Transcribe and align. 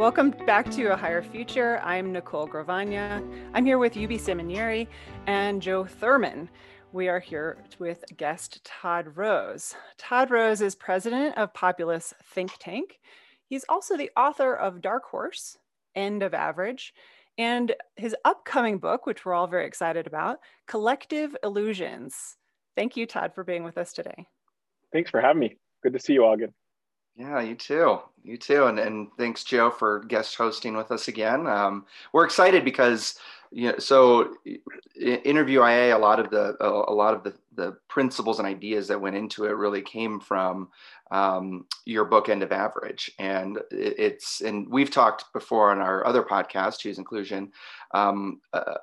Welcome 0.00 0.30
back 0.46 0.70
to 0.70 0.86
A 0.86 0.96
Higher 0.96 1.20
Future. 1.20 1.78
I'm 1.84 2.10
Nicole 2.10 2.46
Gravagna. 2.46 3.22
I'm 3.52 3.66
here 3.66 3.76
with 3.76 3.92
Yubi 3.92 4.18
Seminary 4.18 4.88
and 5.26 5.60
Joe 5.60 5.84
Thurman. 5.84 6.48
We 6.90 7.10
are 7.10 7.20
here 7.20 7.58
with 7.78 8.02
guest 8.16 8.64
Todd 8.64 9.14
Rose. 9.14 9.74
Todd 9.98 10.30
Rose 10.30 10.62
is 10.62 10.74
president 10.74 11.36
of 11.36 11.52
Populace 11.52 12.14
Think 12.32 12.52
Tank. 12.58 12.98
He's 13.44 13.66
also 13.68 13.98
the 13.98 14.10
author 14.16 14.54
of 14.54 14.80
Dark 14.80 15.04
Horse, 15.04 15.58
End 15.94 16.22
of 16.22 16.32
Average, 16.32 16.94
and 17.36 17.74
his 17.96 18.16
upcoming 18.24 18.78
book, 18.78 19.04
which 19.04 19.26
we're 19.26 19.34
all 19.34 19.48
very 19.48 19.66
excited 19.66 20.06
about, 20.06 20.38
Collective 20.66 21.36
Illusions. 21.44 22.38
Thank 22.74 22.96
you, 22.96 23.04
Todd, 23.04 23.32
for 23.34 23.44
being 23.44 23.64
with 23.64 23.76
us 23.76 23.92
today. 23.92 24.24
Thanks 24.94 25.10
for 25.10 25.20
having 25.20 25.40
me. 25.40 25.58
Good 25.82 25.92
to 25.92 25.98
see 25.98 26.14
you 26.14 26.24
all 26.24 26.32
again. 26.32 26.54
Yeah, 27.16 27.40
you 27.40 27.54
too. 27.54 27.98
You 28.22 28.36
too. 28.36 28.66
And, 28.66 28.78
and 28.78 29.08
thanks, 29.18 29.44
Joe, 29.44 29.70
for 29.70 30.00
guest 30.04 30.36
hosting 30.36 30.76
with 30.76 30.90
us 30.90 31.08
again. 31.08 31.46
Um, 31.46 31.84
we're 32.12 32.24
excited 32.24 32.64
because, 32.64 33.18
you 33.50 33.72
know, 33.72 33.78
so 33.78 34.34
interview 34.96 35.62
IA, 35.62 35.96
a 35.96 35.98
lot 35.98 36.18
of 36.20 36.30
the, 36.30 36.56
a, 36.60 36.92
lot 36.92 37.14
of 37.14 37.22
the, 37.24 37.34
the 37.54 37.76
principles 37.88 38.38
and 38.38 38.48
ideas 38.48 38.88
that 38.88 39.00
went 39.00 39.16
into 39.16 39.44
it 39.44 39.50
really 39.50 39.82
came 39.82 40.18
from 40.20 40.68
um, 41.10 41.66
your 41.84 42.04
book, 42.04 42.28
End 42.28 42.42
of 42.42 42.52
Average. 42.52 43.10
And 43.18 43.58
it's, 43.70 44.40
and 44.40 44.68
we've 44.70 44.90
talked 44.90 45.24
before 45.34 45.70
on 45.72 45.78
our 45.80 46.06
other 46.06 46.22
podcast, 46.22 46.78
Choose 46.78 46.98
Inclusion, 46.98 47.52
um, 47.92 48.40
uh, 48.52 48.74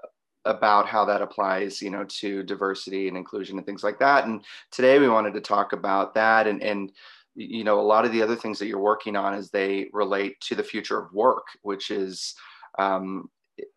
about 0.46 0.88
how 0.88 1.04
that 1.04 1.22
applies 1.22 1.82
you 1.82 1.90
know 1.90 2.06
to 2.06 2.42
diversity 2.44 3.10
and 3.10 3.18
inclusion 3.18 3.58
and 3.58 3.66
things 3.66 3.84
like 3.84 4.00
that 4.00 4.26
and 4.26 4.46
today 4.72 4.98
we 4.98 5.10
wanted 5.10 5.34
to 5.34 5.42
talk 5.42 5.74
about 5.74 6.14
that 6.14 6.48
and 6.48 6.64
and 6.64 6.94
you 7.38 7.64
know 7.64 7.80
a 7.80 7.82
lot 7.82 8.04
of 8.04 8.12
the 8.12 8.22
other 8.22 8.36
things 8.36 8.58
that 8.60 8.68
you're 8.68 8.80
working 8.80 9.16
on 9.16 9.34
as 9.34 9.50
they 9.52 9.88
relate 9.94 10.40
to 10.42 10.56
the 10.56 10.64
future 10.64 11.00
of 11.00 11.14
work 11.14 11.48
which 11.62 11.92
is 11.92 12.36
um, 12.80 13.30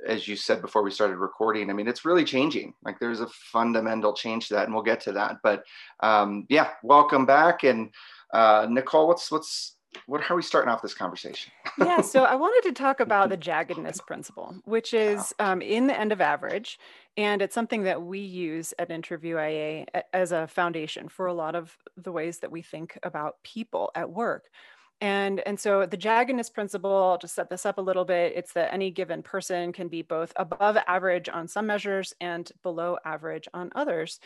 as 0.06 0.26
you 0.26 0.34
said 0.34 0.60
before 0.60 0.82
we 0.82 0.90
started 0.90 1.16
recording 1.16 1.70
i 1.70 1.72
mean 1.72 1.86
it's 1.86 2.04
really 2.04 2.24
changing. 2.24 2.74
Like 2.84 2.98
there's 2.98 3.20
a 3.20 3.28
fundamental 3.28 4.12
change 4.12 4.48
to 4.48 4.54
that 4.54 4.64
and 4.64 4.74
we'll 4.74 4.82
get 4.82 5.00
to 5.02 5.12
that. 5.12 5.38
But 5.42 5.64
um, 6.00 6.46
yeah 6.48 6.70
welcome 6.82 7.26
back. 7.26 7.64
And 7.64 7.90
uh, 8.32 8.66
nicole 8.70 9.08
what's 9.08 9.30
what's 9.30 9.76
what 10.06 10.20
how 10.20 10.34
are 10.34 10.36
we 10.36 10.42
starting 10.42 10.70
off 10.70 10.82
this 10.82 10.94
conversation 10.94 11.52
yeah 11.78 12.00
so 12.00 12.24
i 12.24 12.34
wanted 12.34 12.68
to 12.68 12.74
talk 12.74 13.00
about 13.00 13.28
the 13.28 13.36
jaggedness 13.48 14.04
principle 14.06 14.54
which 14.64 14.94
is 14.94 15.34
um, 15.38 15.62
in 15.62 15.86
the 15.86 15.98
end 15.98 16.12
of 16.12 16.20
average 16.20 16.78
and 17.16 17.42
it's 17.42 17.54
something 17.54 17.82
that 17.82 18.02
we 18.02 18.20
use 18.20 18.72
at 18.78 18.90
interview 18.90 19.38
ia 19.38 19.86
as 20.12 20.32
a 20.32 20.46
foundation 20.46 21.08
for 21.08 21.26
a 21.26 21.34
lot 21.34 21.54
of 21.54 21.76
the 21.96 22.12
ways 22.12 22.38
that 22.38 22.50
we 22.50 22.62
think 22.62 22.98
about 23.02 23.42
people 23.42 23.90
at 23.94 24.10
work. 24.10 24.48
And 25.02 25.40
and 25.40 25.58
so 25.58 25.86
the 25.86 25.96
jaggedness 25.96 26.52
principle 26.52 26.94
i'll 26.94 27.16
just 27.16 27.34
set 27.34 27.48
this 27.48 27.64
up 27.64 27.78
a 27.78 27.80
little 27.80 28.04
bit 28.04 28.34
it's 28.36 28.52
that 28.52 28.72
any 28.72 28.90
given 28.90 29.22
person 29.22 29.72
can 29.72 29.88
be 29.88 30.02
both 30.02 30.30
above 30.36 30.76
average 30.86 31.26
on 31.30 31.48
some 31.48 31.66
measures 31.66 32.12
and 32.20 32.52
below 32.62 32.98
average 33.06 33.48
on 33.54 33.70
others 33.74 34.20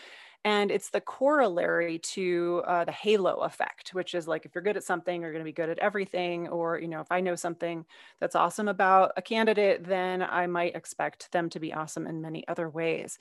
and 0.45 0.70
it's 0.70 0.91
the 0.91 1.00
corollary 1.00 1.98
to 1.98 2.62
uh, 2.67 2.84
the 2.84 2.92
halo 2.92 3.37
effect 3.39 3.95
which 3.95 4.14
is 4.14 4.28
like 4.28 4.45
if 4.45 4.55
you're 4.55 4.62
good 4.62 4.77
at 4.77 4.84
something 4.84 5.23
you're 5.23 5.33
going 5.33 5.45
to 5.45 5.45
be 5.45 5.53
good 5.53 5.69
at 5.69 5.78
everything 5.78 6.48
or 6.48 6.78
you 6.78 6.89
know 6.89 7.00
if 7.00 7.11
i 7.11 7.20
know 7.20 7.34
something 7.34 7.84
that's 8.20 8.37
awesome 8.37 8.69
about 8.69 9.12
a 9.17 9.22
candidate 9.22 9.84
then 9.84 10.22
i 10.22 10.47
might 10.47 10.77
expect 10.77 11.31
them 11.33 11.48
to 11.50 11.61
be 11.61 11.72
awesome 11.72 12.06
in 12.06 12.20
many 12.20 12.47
other 12.48 12.69
ways. 12.69 13.19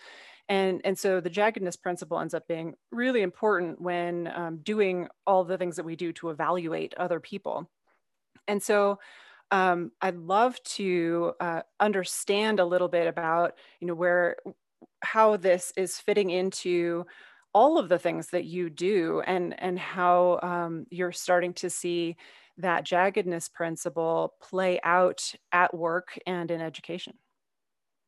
And 0.50 0.82
and 0.84 0.98
so 0.98 1.22
the 1.22 1.30
jaggedness 1.30 1.82
principle 1.82 2.20
ends 2.20 2.34
up 2.34 2.48
being 2.48 2.76
really 2.92 3.22
important 3.22 3.80
when 3.80 4.28
um, 4.36 4.58
doing 4.58 5.08
all 5.26 5.44
the 5.44 5.58
things 5.58 5.78
that 5.78 5.86
we 5.86 5.96
do 5.96 6.12
to 6.14 6.30
evaluate 6.30 6.94
other 6.96 7.20
people. 7.20 7.70
And 8.48 8.62
so 8.62 9.00
um, 9.52 9.92
I'd 10.02 10.18
love 10.18 10.62
to 10.64 11.34
uh, 11.40 11.62
understand 11.80 12.60
a 12.60 12.66
little 12.66 12.88
bit 12.90 13.08
about, 13.08 13.54
you 13.80 13.88
know, 13.88 13.94
where 13.94 14.38
how 15.02 15.38
this 15.38 15.72
is 15.76 15.98
fitting 15.98 16.30
into 16.30 17.06
all 17.54 17.78
of 17.78 17.88
the 17.88 18.00
things 18.00 18.30
that 18.30 18.46
you 18.46 18.70
do 18.70 19.22
and 19.26 19.60
and 19.60 19.78
how 19.78 20.40
um, 20.42 20.86
you're 20.90 21.12
starting 21.12 21.54
to 21.54 21.70
see 21.70 22.16
that 22.58 22.86
jaggedness 22.86 23.52
principle 23.52 24.34
play 24.42 24.80
out 24.84 25.24
at 25.52 25.74
work 25.74 26.18
and 26.26 26.52
in 26.52 26.62
education. 26.62 27.14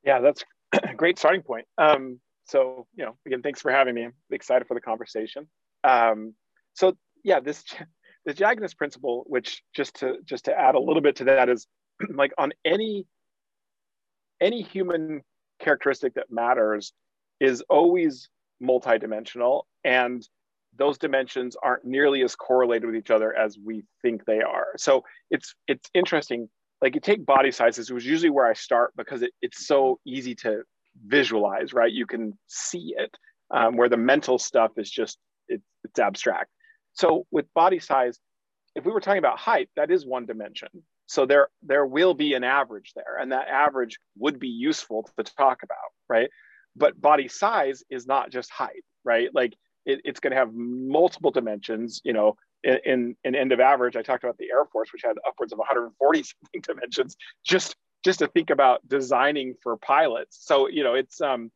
Yeah 0.04 0.20
that's 0.20 0.44
a 0.74 0.96
great 0.96 1.20
starting 1.20 1.42
point. 1.42 1.66
Um, 1.78 2.20
so 2.46 2.88
you 2.96 3.06
know 3.06 3.18
again 3.26 3.42
thanks 3.42 3.62
for 3.62 3.72
having 3.72 3.96
me. 3.96 4.06
I'm 4.06 4.14
excited 4.32 4.68
for 4.68 4.74
the 4.74 4.82
conversation. 4.82 5.48
Um, 5.84 6.34
so 6.74 6.98
yeah 7.24 7.40
this 7.40 7.64
the 8.26 8.34
jaggedness 8.34 8.76
principle 8.76 9.24
which 9.28 9.62
just 9.76 9.96
to 9.98 10.16
just 10.26 10.46
to 10.46 10.60
add 10.60 10.76
a 10.76 10.80
little 10.80 11.02
bit 11.02 11.18
to 11.18 11.26
that 11.26 11.50
is 11.50 11.68
like 12.14 12.34
on 12.38 12.52
any 12.66 13.06
any 14.42 14.62
human 14.62 15.22
characteristic 15.60 16.14
that 16.16 16.32
matters 16.32 16.94
is 17.40 17.62
always 17.70 18.30
multidimensional 18.62 19.64
and 19.84 20.28
those 20.78 20.98
dimensions 20.98 21.56
aren't 21.62 21.86
nearly 21.86 22.22
as 22.24 22.36
correlated 22.36 22.86
with 22.86 22.96
each 22.96 23.12
other 23.12 23.36
as 23.36 23.58
we 23.58 23.84
think 24.02 24.26
they 24.26 24.42
are. 24.42 24.68
So 24.78 25.04
it's 25.32 25.56
it's 25.68 25.90
interesting. 25.94 26.50
Like 26.82 26.96
you 26.96 27.02
take 27.02 27.26
body 27.26 27.52
sizes 27.52 27.92
which 27.92 28.04
is 28.04 28.10
usually 28.10 28.30
where 28.30 28.46
i 28.46 28.54
start 28.54 28.92
because 28.98 29.22
it, 29.22 29.32
it's 29.42 29.66
so 29.66 30.00
easy 30.06 30.36
to 30.36 30.64
visualize 31.08 31.74
right? 31.74 31.92
You 31.92 32.06
can 32.06 32.38
see 32.48 32.94
it 32.98 33.16
um, 33.52 33.78
where 33.78 33.90
the 33.90 33.98
mental 33.98 34.38
stuff 34.38 34.72
is 34.78 34.90
just 34.90 35.18
it, 35.48 35.62
it's 35.84 36.00
abstract. 36.00 36.52
So 36.94 37.26
with 37.32 37.46
body 37.54 37.80
size 37.80 38.20
if 38.76 38.86
we 38.86 38.92
were 38.92 39.02
talking 39.02 39.20
about 39.20 39.40
height 39.40 39.70
that 39.76 39.92
is 39.92 40.06
one 40.06 40.26
dimension 40.26 40.70
so 41.08 41.26
there 41.26 41.50
there 41.64 41.86
will 41.86 42.14
be 42.14 42.34
an 42.34 42.44
average 42.44 42.94
there 42.96 43.18
and 43.20 43.32
that 43.32 43.48
average 43.48 43.98
would 44.18 44.40
be 44.40 44.48
useful 44.48 45.08
to 45.18 45.24
talk 45.24 45.64
about 45.64 45.78
right? 46.10 46.30
But 46.76 47.00
body 47.00 47.28
size 47.28 47.84
is 47.90 48.06
not 48.06 48.32
just 48.32 48.50
height 48.52 48.84
right? 49.04 49.30
Like 49.34 49.54
it, 49.86 50.02
it's 50.04 50.20
going 50.20 50.32
to 50.32 50.38
have 50.38 50.54
multiple 50.54 51.32
dimensions 51.32 52.02
you 52.04 52.14
know 52.14 52.36
in, 52.64 52.80
in, 52.86 53.16
in 53.24 53.36
end 53.36 53.52
of 53.52 53.60
average 53.60 53.96
i 53.96 54.02
talked 54.02 54.24
about 54.24 54.38
the 54.38 54.50
air 54.52 54.66
force 54.66 54.92
which 54.92 55.04
had 55.04 55.18
upwards 55.28 55.54
of 55.54 55.60
140 55.60 56.24
something 56.24 56.62
dimensions 56.62 57.16
just 57.46 57.76
just 58.06 58.20
to 58.20 58.28
think 58.28 58.52
about 58.52 58.88
designing 58.88 59.56
for 59.64 59.76
pilots. 59.78 60.38
So 60.40 60.70
you 60.70 60.84
know 60.84 60.94
it's 60.94 61.20
um 61.20 61.52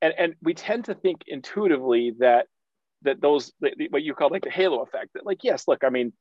and 0.00 0.14
and 0.16 0.34
we 0.40 0.54
tend 0.54 0.86
to 0.86 0.94
think 0.94 1.22
intuitively 1.26 2.14
that 2.20 2.46
that 3.02 3.20
those 3.20 3.52
what 3.90 4.02
you 4.02 4.14
call 4.14 4.30
like 4.30 4.44
the 4.44 4.50
halo 4.50 4.82
effect 4.82 5.10
that 5.14 5.26
like 5.26 5.42
yes 5.42 5.68
look 5.68 5.84
i 5.84 5.88
mean 5.88 6.12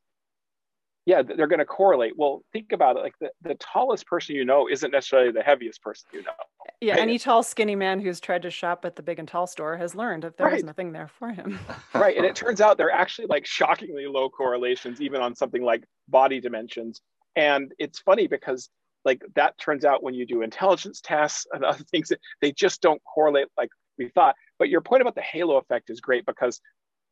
yeah, 1.08 1.22
they're 1.22 1.48
going 1.48 1.60
to 1.60 1.66
correlate. 1.66 2.18
Well, 2.18 2.44
think 2.52 2.74
about 2.74 2.98
it. 2.98 3.00
Like 3.00 3.14
the, 3.22 3.30
the 3.42 3.56
tallest 3.56 4.06
person 4.08 4.36
you 4.36 4.44
know 4.44 4.68
isn't 4.68 4.92
necessarily 4.92 5.32
the 5.32 5.42
heaviest 5.42 5.82
person 5.82 6.10
you 6.12 6.22
know. 6.22 6.34
Yeah, 6.82 6.96
right? 6.96 7.02
any 7.02 7.18
tall, 7.18 7.44
skinny 7.44 7.78
man 7.78 8.02
who's 8.02 8.20
tried 8.20 8.42
to 8.42 8.52
shop 8.52 8.84
at 8.84 8.98
the 8.98 9.02
big 9.02 9.18
and 9.18 9.26
tall 9.26 9.48
store 9.48 9.78
has 9.78 9.96
learned 9.96 10.24
that 10.24 10.36
there's 10.36 10.52
right. 10.52 10.66
nothing 10.66 10.92
there 10.92 11.08
for 11.08 11.30
him. 11.30 11.60
right. 11.96 12.18
And 12.18 12.26
it 12.26 12.36
turns 12.36 12.60
out 12.60 12.78
they're 12.78 12.92
actually 12.92 13.28
like 13.28 13.46
shockingly 13.46 14.06
low 14.06 14.30
correlations, 14.30 15.00
even 15.00 15.22
on 15.22 15.34
something 15.34 15.64
like 15.64 15.86
body 16.10 16.42
dimensions. 16.42 17.00
And 17.38 17.72
it's 17.80 18.00
funny 18.00 18.28
because 18.28 18.70
like 19.06 19.24
that 19.36 19.58
turns 19.58 19.86
out 19.86 20.04
when 20.04 20.14
you 20.14 20.26
do 20.26 20.42
intelligence 20.42 21.00
tests 21.02 21.46
and 21.54 21.64
other 21.64 21.86
things, 21.86 22.12
they 22.42 22.52
just 22.52 22.82
don't 22.82 23.02
correlate 23.06 23.48
like 23.58 23.70
we 23.98 24.10
thought. 24.10 24.36
But 24.60 24.68
your 24.68 24.82
point 24.82 25.04
about 25.04 25.16
the 25.16 25.22
halo 25.22 25.56
effect 25.56 25.90
is 25.90 26.02
great 26.02 26.26
because 26.26 26.60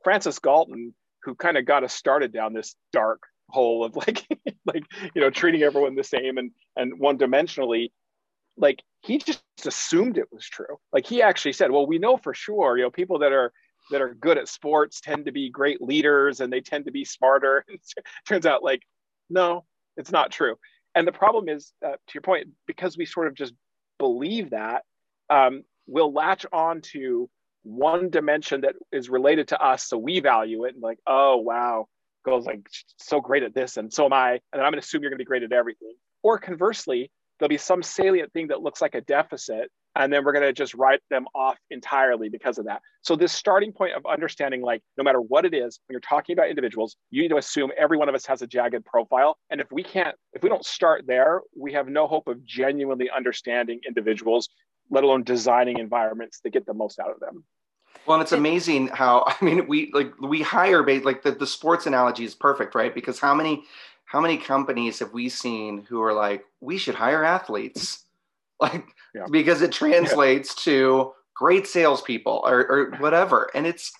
Francis 0.03 0.37
Galton, 0.37 0.93
who 1.23 1.33
kind 1.33 1.55
of 1.55 1.65
got 1.65 1.85
us 1.85 1.93
started 1.93 2.33
down 2.33 2.51
this 2.51 2.75
dark 2.91 3.21
hole 3.55 3.83
of 3.83 3.95
like 4.03 4.27
like 4.65 4.83
you 5.13 5.21
know 5.21 5.29
treating 5.29 5.63
everyone 5.63 5.95
the 5.95 6.03
same 6.03 6.37
and 6.37 6.51
and 6.75 6.99
one 6.99 7.17
dimensionally 7.17 7.91
like 8.57 8.81
he 9.01 9.17
just 9.17 9.43
assumed 9.65 10.17
it 10.17 10.31
was 10.31 10.47
true. 10.47 10.77
Like 10.93 11.05
he 11.05 11.21
actually 11.21 11.53
said 11.53 11.71
well 11.71 11.87
we 11.87 11.97
know 11.97 12.17
for 12.17 12.33
sure 12.33 12.77
you 12.77 12.83
know 12.83 12.91
people 12.91 13.19
that 13.19 13.31
are 13.31 13.51
that 13.91 14.01
are 14.01 14.15
good 14.15 14.37
at 14.37 14.47
sports 14.47 14.99
tend 14.99 15.25
to 15.25 15.31
be 15.31 15.49
great 15.49 15.81
leaders 15.81 16.39
and 16.39 16.51
they 16.51 16.61
tend 16.61 16.85
to 16.85 16.91
be 16.91 17.05
smarter. 17.05 17.65
Turns 18.27 18.45
out 18.45 18.63
like 18.63 18.81
no 19.29 19.65
it's 19.97 20.11
not 20.11 20.31
true. 20.31 20.55
And 20.93 21.07
the 21.07 21.11
problem 21.11 21.49
is 21.49 21.73
uh, 21.85 21.91
to 21.91 22.13
your 22.13 22.21
point 22.21 22.47
because 22.67 22.97
we 22.97 23.05
sort 23.05 23.27
of 23.27 23.33
just 23.33 23.53
believe 23.99 24.51
that 24.51 24.83
um, 25.29 25.63
we'll 25.87 26.13
latch 26.13 26.45
on 26.51 26.81
to 26.81 27.29
one 27.63 28.09
dimension 28.09 28.61
that 28.61 28.75
is 28.91 29.09
related 29.09 29.47
to 29.47 29.59
us 29.59 29.87
so 29.87 29.97
we 29.97 30.19
value 30.19 30.65
it 30.65 30.75
and 30.75 30.83
like 30.83 30.99
oh 31.07 31.37
wow 31.37 31.87
goes 32.25 32.45
like 32.45 32.67
so 32.97 33.21
great 33.21 33.43
at 33.43 33.53
this 33.53 33.77
and 33.77 33.93
so 33.93 34.05
am 34.05 34.13
I, 34.13 34.31
and 34.31 34.41
then 34.53 34.61
I'm 34.61 34.71
going 34.71 34.81
to 34.81 34.85
assume 34.85 35.01
you're 35.01 35.11
going 35.11 35.19
to 35.19 35.23
be 35.23 35.27
great 35.27 35.43
at 35.43 35.51
everything. 35.51 35.93
Or 36.23 36.39
conversely, 36.39 37.11
there'll 37.39 37.49
be 37.49 37.57
some 37.57 37.83
salient 37.83 38.33
thing 38.33 38.47
that 38.47 38.61
looks 38.61 38.81
like 38.81 38.95
a 38.95 39.01
deficit, 39.01 39.69
and 39.95 40.11
then 40.11 40.25
we're 40.25 40.33
going 40.33 40.45
to 40.45 40.53
just 40.53 40.73
write 40.73 40.99
them 41.09 41.25
off 41.33 41.57
entirely 41.69 42.27
because 42.29 42.57
of 42.57 42.65
that. 42.65 42.81
So 43.01 43.15
this 43.15 43.31
starting 43.31 43.71
point 43.71 43.93
of 43.95 44.05
understanding, 44.05 44.61
like 44.61 44.81
no 44.97 45.03
matter 45.03 45.21
what 45.21 45.45
it 45.45 45.53
is, 45.53 45.79
when 45.87 45.93
you're 45.93 46.01
talking 46.01 46.33
about 46.33 46.49
individuals, 46.49 46.97
you 47.11 47.21
need 47.21 47.29
to 47.29 47.37
assume 47.37 47.71
every 47.77 47.97
one 47.97 48.09
of 48.09 48.15
us 48.15 48.25
has 48.25 48.41
a 48.41 48.47
jagged 48.47 48.83
profile, 48.85 49.37
and 49.49 49.61
if 49.61 49.67
we 49.71 49.83
can't, 49.83 50.15
if 50.33 50.43
we 50.43 50.49
don't 50.49 50.65
start 50.65 51.05
there, 51.07 51.41
we 51.57 51.73
have 51.73 51.87
no 51.87 52.07
hope 52.07 52.27
of 52.27 52.43
genuinely 52.45 53.09
understanding 53.15 53.79
individuals, 53.87 54.49
let 54.89 55.03
alone 55.03 55.23
designing 55.23 55.79
environments 55.79 56.39
that 56.41 56.51
get 56.51 56.65
the 56.65 56.73
most 56.73 56.99
out 56.99 57.11
of 57.11 57.19
them. 57.19 57.43
Well, 58.05 58.15
and 58.15 58.21
it's 58.21 58.31
amazing 58.31 58.87
how 58.87 59.25
I 59.27 59.43
mean 59.43 59.67
we 59.67 59.91
like 59.93 60.19
we 60.19 60.41
hire 60.41 60.85
like 61.01 61.23
the, 61.23 61.31
the 61.31 61.47
sports 61.47 61.85
analogy 61.85 62.25
is 62.25 62.35
perfect, 62.35 62.75
right? 62.75 62.93
Because 62.93 63.19
how 63.19 63.33
many 63.33 63.63
how 64.05 64.21
many 64.21 64.37
companies 64.37 64.99
have 64.99 65.13
we 65.13 65.29
seen 65.29 65.85
who 65.89 66.01
are 66.01 66.13
like, 66.13 66.45
we 66.61 66.77
should 66.77 66.95
hire 66.95 67.23
athletes, 67.23 68.05
like 68.59 68.85
yeah. 69.13 69.25
because 69.29 69.61
it 69.61 69.71
translates 69.71 70.55
yeah. 70.57 70.73
to 70.73 71.11
great 71.33 71.67
salespeople 71.67 72.41
or, 72.45 72.59
or 72.71 72.91
whatever, 72.99 73.49
and 73.53 73.67
it's 73.67 73.91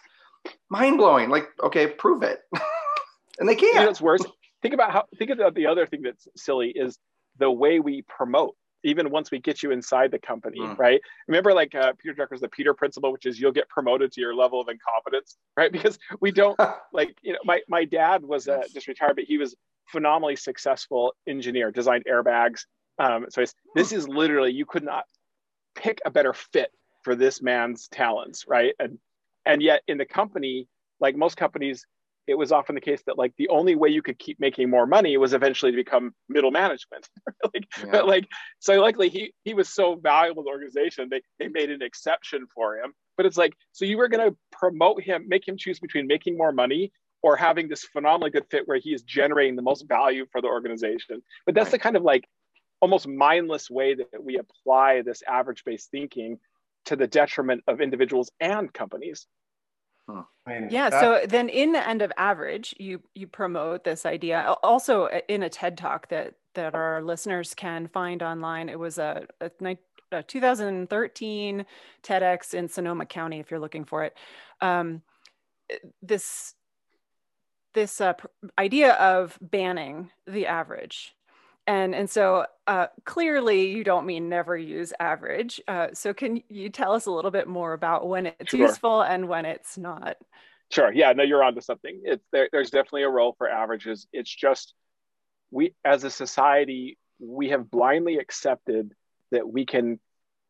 mind 0.70 0.98
blowing. 0.98 1.30
Like, 1.30 1.48
okay, 1.62 1.88
prove 1.88 2.24
it, 2.24 2.42
and 3.40 3.50
they 3.50 3.56
can't. 3.56 3.74
You 3.74 3.82
know, 3.82 3.90
it's 3.90 4.02
worse. 4.02 4.24
Think 4.62 4.74
about 4.74 4.92
how. 4.92 5.06
Think 5.18 5.32
about 5.32 5.56
the 5.56 5.68
other 5.68 5.86
thing 5.86 6.02
that's 6.02 6.28
silly 6.38 6.70
is 6.70 6.98
the 7.38 7.52
way 7.52 7.80
we 7.80 8.04
promote 8.04 8.56
even 8.86 9.10
once 9.10 9.32
we 9.32 9.40
get 9.40 9.64
you 9.64 9.72
inside 9.72 10.12
the 10.12 10.20
company, 10.20 10.60
mm. 10.60 10.78
right? 10.78 11.02
Remember, 11.28 11.54
like 11.54 11.76
uh, 11.76 11.94
Peter 11.98 12.14
Drucker's 12.14 12.42
the 12.42 12.50
Peter 12.50 12.74
principle, 12.74 13.12
which 13.12 13.26
is 13.26 13.40
you'll 13.40 13.52
get 13.52 13.68
promoted 13.68 14.12
to 14.14 14.22
your 14.22 14.34
level 14.34 14.62
of 14.62 14.70
incompetence, 14.70 15.38
right? 15.58 15.72
Because 15.76 16.00
we 16.22 16.32
don't 16.32 16.58
like, 16.94 17.18
you 17.22 17.34
know, 17.34 17.40
my 17.44 17.60
my 17.68 17.84
dad 17.84 18.24
was 18.24 18.48
uh, 18.48 18.64
just 18.74 18.88
retired, 18.88 19.16
but 19.16 19.26
he 19.26 19.38
was 19.38 19.56
phenomenally 19.88 20.36
successful 20.36 21.14
engineer, 21.28 21.72
designed 21.72 22.06
airbags. 22.10 22.62
Um, 22.98 23.26
so 23.30 23.44
this 23.76 23.92
is 23.92 24.08
literally 24.08 24.52
you 24.52 24.66
could 24.66 24.84
not 24.84 25.04
pick 25.76 26.00
a 26.06 26.12
better 26.12 26.34
fit 26.34 26.72
for 27.04 27.16
this 27.16 27.42
man's 27.42 27.88
talents, 27.90 28.46
right? 28.48 28.74
And 28.80 28.98
and 29.46 29.62
yet 29.62 29.82
in 29.88 29.98
the 29.98 30.06
company, 30.06 30.68
like 31.00 31.16
most 31.16 31.38
companies, 31.38 31.86
it 32.28 32.36
was 32.36 32.52
often 32.52 32.76
the 32.76 32.82
case 32.82 33.02
that 33.06 33.18
like 33.18 33.34
the 33.38 33.50
only 33.50 33.76
way 33.76 33.90
you 33.90 34.02
could 34.02 34.18
keep 34.18 34.40
making 34.40 34.70
more 34.70 34.86
money 34.86 35.18
was 35.18 35.34
eventually 35.34 35.72
to 35.72 35.76
become 35.76 36.14
middle 36.28 36.52
management. 36.52 37.08
like, 37.54 37.68
yeah. 37.78 37.92
But 37.92 38.08
like, 38.08 38.28
so 38.60 38.80
likely 38.82 39.10
he 39.10 39.34
he 39.44 39.54
was 39.54 39.70
so 39.70 39.96
valuable 39.96 40.44
to 40.44 40.48
the 40.48 40.52
organization, 40.52 41.08
they 41.10 41.22
they 41.40 41.48
made 41.48 41.70
an 41.70 41.82
exception 41.82 42.48
for 42.54 42.78
him. 42.78 42.94
But 43.18 43.26
it's 43.26 43.38
like, 43.38 43.54
so 43.72 43.86
you 43.86 43.98
were 43.98 44.10
going 44.10 44.30
to 44.30 44.38
promote 44.52 45.02
him, 45.02 45.26
make 45.28 45.48
him 45.48 45.56
choose 45.58 45.80
between 45.80 46.06
making 46.08 46.38
more 46.38 46.52
money 46.52 46.92
or 47.22 47.36
having 47.36 47.68
this 47.68 47.84
phenomenally 47.84 48.30
good 48.30 48.46
fit 48.52 48.68
where 48.68 48.78
he 48.78 48.94
is 48.94 49.04
generating 49.04 49.56
the 49.56 49.62
most 49.62 49.88
value 49.88 50.26
for 50.32 50.42
the 50.42 50.48
organization. 50.48 51.24
But 51.46 51.56
that's 51.56 51.68
right. 51.68 51.72
the 51.72 51.80
kind 51.80 51.96
of 51.96 52.04
like 52.04 52.28
almost 52.82 53.08
mindless 53.08 53.70
way 53.70 53.96
that 53.96 54.24
we 54.24 54.38
apply 54.38 55.02
this 55.02 55.24
average 55.28 55.64
based 55.66 55.90
thinking 55.92 56.40
to 56.86 56.96
the 56.96 57.08
detriment 57.08 57.64
of 57.68 57.82
individuals 57.82 58.32
and 58.40 58.72
companies. 58.72 59.28
Huh. 60.08 60.24
I 60.46 60.60
mean, 60.60 60.70
yeah. 60.72 60.90
That... 60.90 61.02
So 61.02 61.22
then, 61.28 61.50
in 61.50 61.72
the 61.72 61.88
end 61.88 62.02
of 62.02 62.12
average, 62.18 62.76
you 62.78 63.02
you 63.16 63.28
promote 63.28 63.84
this 63.84 64.06
idea. 64.06 64.56
Also, 64.64 65.08
in 65.28 65.44
a 65.44 65.50
TED 65.50 65.78
talk 65.78 66.10
that 66.10 66.36
that 66.54 66.76
our 66.76 67.02
listeners 67.02 67.54
can 67.54 67.88
find 67.88 68.24
online, 68.24 68.70
it 68.70 68.80
was 68.80 68.98
a, 68.98 69.26
a, 69.42 69.78
a 70.12 70.24
2013 70.24 71.66
TEDx 72.02 72.54
in 72.54 72.70
Sonoma 72.70 73.06
County. 73.06 73.40
If 73.40 73.52
you're 73.52 73.60
looking 73.60 73.86
for 73.86 74.04
it, 74.04 74.16
um, 74.62 75.02
this 76.02 76.54
this 77.74 78.00
uh, 78.00 78.14
idea 78.58 78.94
of 78.94 79.38
banning 79.42 80.12
the 80.26 80.48
average 80.48 81.14
and 81.68 81.96
and 81.96 82.10
so 82.10 82.46
uh, 82.68 82.88
clearly 83.06 83.70
you 83.70 83.84
don't 83.84 84.06
mean 84.06 84.30
never 84.30 84.58
use 84.58 84.94
average 85.00 85.62
uh, 85.68 85.88
so 85.94 86.14
can 86.14 86.42
you 86.50 86.70
tell 86.70 86.94
us 86.94 87.06
a 87.06 87.12
little 87.12 87.32
bit 87.32 87.48
more 87.48 87.74
about 87.74 88.08
when 88.08 88.28
it's 88.28 88.52
sure. 88.52 88.60
useful 88.60 89.02
and 89.02 89.28
when 89.28 89.46
it's 89.46 89.78
not 89.78 90.18
sure 90.72 90.92
yeah 90.94 91.14
no 91.14 91.24
you're 91.24 91.44
onto 91.44 91.62
something 91.62 92.02
it's 92.04 92.26
there, 92.32 92.50
there's 92.52 92.72
definitely 92.72 93.04
a 93.04 93.10
role 93.10 93.36
for 93.38 93.50
averages 93.50 94.08
it's 94.14 94.34
just 94.34 94.74
we 95.52 95.74
as 95.84 96.04
a 96.04 96.10
society 96.10 96.98
we 97.20 97.50
have 97.50 97.70
blindly 97.70 98.18
accepted 98.18 98.92
that 99.32 99.48
we 99.48 99.66
can 99.66 100.00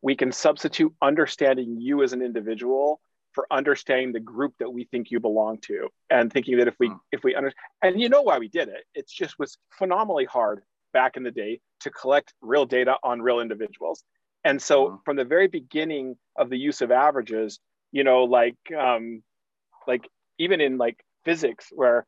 we 0.01 0.15
can 0.15 0.31
substitute 0.31 0.93
understanding 1.01 1.77
you 1.79 2.03
as 2.03 2.13
an 2.13 2.21
individual 2.21 3.01
for 3.33 3.45
understanding 3.51 4.13
the 4.13 4.19
group 4.19 4.53
that 4.59 4.71
we 4.71 4.85
think 4.85 5.11
you 5.11 5.19
belong 5.19 5.57
to 5.57 5.89
and 6.09 6.31
thinking 6.31 6.57
that 6.57 6.67
if 6.69 6.75
we 6.79 6.87
hmm. 6.87 6.95
if 7.11 7.23
we 7.23 7.35
understand 7.35 7.65
and 7.81 8.01
you 8.01 8.07
know 8.07 8.21
why 8.21 8.37
we 8.37 8.47
did 8.47 8.69
it 8.69 8.85
it's 8.93 9.13
just 9.13 9.37
was 9.37 9.57
phenomenally 9.77 10.25
hard 10.25 10.63
back 10.95 11.17
in 11.17 11.23
the 11.23 11.31
day 11.31 11.59
to 11.81 11.91
collect 11.91 12.33
real 12.41 12.65
data 12.65 12.95
on 13.03 13.21
real 13.21 13.41
individuals. 13.41 14.05
And 14.45 14.61
so 14.61 14.85
mm-hmm. 14.85 14.95
from 15.03 15.17
the 15.17 15.25
very 15.25 15.49
beginning 15.49 16.15
of 16.37 16.49
the 16.49 16.57
use 16.57 16.81
of 16.81 16.89
averages, 16.89 17.59
you 17.91 18.05
know, 18.05 18.23
like 18.23 18.55
um, 18.77 19.21
like 19.85 20.07
even 20.39 20.61
in 20.61 20.77
like 20.77 20.97
physics 21.25 21.67
where 21.71 22.05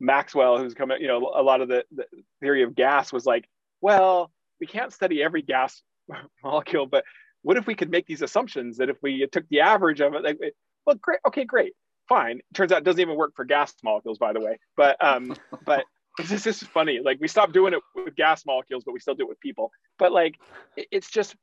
Maxwell, 0.00 0.58
who's 0.58 0.74
coming, 0.74 1.00
you 1.00 1.06
know, 1.06 1.32
a 1.36 1.42
lot 1.42 1.60
of 1.60 1.68
the, 1.68 1.84
the 1.94 2.04
theory 2.40 2.64
of 2.64 2.74
gas 2.74 3.12
was 3.12 3.24
like, 3.26 3.44
well, 3.80 4.32
we 4.60 4.66
can't 4.66 4.92
study 4.92 5.22
every 5.22 5.42
gas 5.42 5.80
molecule, 6.42 6.86
but 6.86 7.04
what 7.42 7.56
if 7.56 7.66
we 7.68 7.76
could 7.76 7.90
make 7.90 8.06
these 8.06 8.22
assumptions 8.22 8.78
that 8.78 8.90
if 8.90 8.96
we 9.02 9.24
took 9.30 9.48
the 9.50 9.60
average 9.60 10.00
of 10.00 10.14
it, 10.14 10.24
like, 10.24 10.38
well, 10.84 10.96
great, 11.00 11.20
okay, 11.28 11.44
great, 11.44 11.74
fine. 12.08 12.40
Turns 12.54 12.72
out 12.72 12.78
it 12.78 12.84
doesn't 12.84 13.00
even 13.00 13.16
work 13.16 13.32
for 13.36 13.44
gas 13.44 13.72
molecules, 13.84 14.18
by 14.18 14.32
the 14.32 14.40
way. 14.40 14.58
But 14.76 14.96
um, 15.04 15.36
but 15.64 15.84
this 16.28 16.46
is 16.46 16.62
funny. 16.62 17.00
Like 17.02 17.18
we 17.20 17.28
stopped 17.28 17.52
doing 17.52 17.74
it 17.74 17.80
with 17.94 18.14
gas 18.16 18.44
molecules, 18.46 18.84
but 18.84 18.92
we 18.92 19.00
still 19.00 19.14
do 19.14 19.24
it 19.24 19.28
with 19.28 19.40
people. 19.40 19.70
But 19.98 20.12
like, 20.12 20.36
it's 20.76 21.10
just 21.10 21.36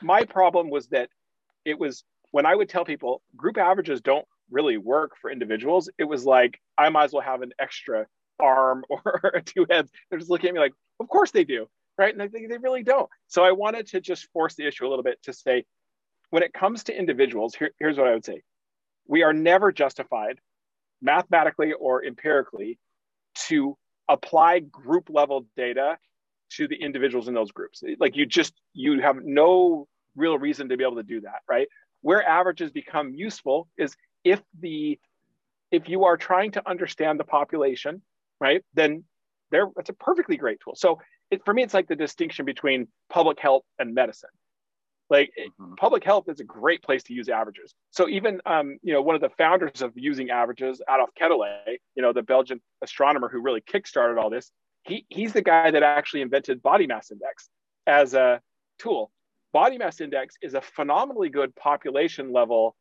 my 0.00 0.24
problem 0.24 0.70
was 0.70 0.88
that 0.88 1.10
it 1.64 1.78
was 1.78 2.04
when 2.30 2.46
I 2.46 2.54
would 2.54 2.68
tell 2.68 2.84
people 2.84 3.22
group 3.36 3.58
averages 3.58 4.00
don't 4.00 4.26
really 4.50 4.76
work 4.76 5.12
for 5.20 5.30
individuals. 5.30 5.90
It 5.98 6.04
was 6.04 6.24
like 6.24 6.60
I 6.76 6.88
might 6.88 7.04
as 7.04 7.12
well 7.12 7.22
have 7.22 7.42
an 7.42 7.52
extra 7.58 8.06
arm 8.40 8.84
or 8.90 9.42
two 9.44 9.66
heads. 9.70 9.90
They're 10.10 10.18
just 10.18 10.30
looking 10.30 10.48
at 10.48 10.54
me 10.54 10.60
like, 10.60 10.74
of 11.00 11.08
course 11.08 11.30
they 11.30 11.44
do, 11.44 11.68
right? 11.96 12.16
And 12.16 12.32
they, 12.32 12.46
they 12.46 12.58
really 12.58 12.82
don't. 12.82 13.08
So 13.26 13.44
I 13.44 13.52
wanted 13.52 13.88
to 13.88 14.00
just 14.00 14.28
force 14.32 14.54
the 14.54 14.66
issue 14.66 14.86
a 14.86 14.88
little 14.88 15.04
bit 15.04 15.22
to 15.24 15.32
say, 15.32 15.64
when 16.30 16.42
it 16.42 16.52
comes 16.52 16.84
to 16.84 16.96
individuals, 16.98 17.54
here, 17.54 17.70
here's 17.78 17.96
what 17.96 18.06
I 18.06 18.12
would 18.12 18.24
say: 18.24 18.42
we 19.06 19.22
are 19.22 19.32
never 19.32 19.72
justified, 19.72 20.38
mathematically 21.00 21.72
or 21.72 22.04
empirically, 22.04 22.78
to 23.48 23.76
apply 24.08 24.60
group 24.60 25.08
level 25.10 25.46
data 25.56 25.98
to 26.50 26.66
the 26.66 26.76
individuals 26.76 27.28
in 27.28 27.34
those 27.34 27.52
groups. 27.52 27.82
Like 27.98 28.16
you 28.16 28.26
just 28.26 28.54
you 28.72 29.00
have 29.00 29.16
no 29.22 29.86
real 30.16 30.38
reason 30.38 30.68
to 30.70 30.76
be 30.76 30.84
able 30.84 30.96
to 30.96 31.02
do 31.02 31.20
that, 31.22 31.40
right? 31.48 31.68
Where 32.00 32.26
averages 32.26 32.70
become 32.70 33.14
useful 33.14 33.68
is 33.76 33.94
if 34.24 34.42
the 34.58 34.98
if 35.70 35.88
you 35.88 36.04
are 36.04 36.16
trying 36.16 36.52
to 36.52 36.68
understand 36.68 37.20
the 37.20 37.24
population, 37.24 38.02
right? 38.40 38.64
Then 38.74 39.04
there 39.50 39.68
it's 39.76 39.90
a 39.90 39.94
perfectly 39.94 40.36
great 40.36 40.58
tool. 40.60 40.74
So 40.76 41.00
it, 41.30 41.44
for 41.44 41.52
me, 41.52 41.62
it's 41.62 41.74
like 41.74 41.88
the 41.88 41.96
distinction 41.96 42.44
between 42.44 42.88
public 43.10 43.38
health 43.38 43.64
and 43.78 43.94
medicine. 43.94 44.30
Like 45.10 45.30
mm-hmm. 45.38 45.74
public 45.74 46.04
health 46.04 46.28
is 46.28 46.40
a 46.40 46.44
great 46.44 46.82
place 46.82 47.02
to 47.04 47.14
use 47.14 47.28
averages. 47.28 47.74
So 47.90 48.08
even 48.08 48.40
um, 48.44 48.78
you 48.82 48.92
know 48.92 49.02
one 49.02 49.14
of 49.14 49.20
the 49.20 49.30
founders 49.30 49.82
of 49.82 49.92
using 49.94 50.30
averages, 50.30 50.82
Adolf 50.88 51.10
Quetelet, 51.18 51.78
you 51.94 52.02
know 52.02 52.12
the 52.12 52.22
Belgian 52.22 52.60
astronomer 52.82 53.28
who 53.28 53.40
really 53.40 53.62
kickstarted 53.62 54.20
all 54.20 54.30
this, 54.30 54.50
he 54.84 55.06
he's 55.08 55.32
the 55.32 55.42
guy 55.42 55.70
that 55.70 55.82
actually 55.82 56.22
invented 56.22 56.62
body 56.62 56.86
mass 56.86 57.10
index 57.10 57.48
as 57.86 58.14
a 58.14 58.40
tool. 58.78 59.10
Body 59.52 59.78
mass 59.78 60.00
index 60.00 60.34
is 60.42 60.54
a 60.54 60.60
phenomenally 60.60 61.30
good 61.30 61.54
population 61.56 62.32
level 62.32 62.76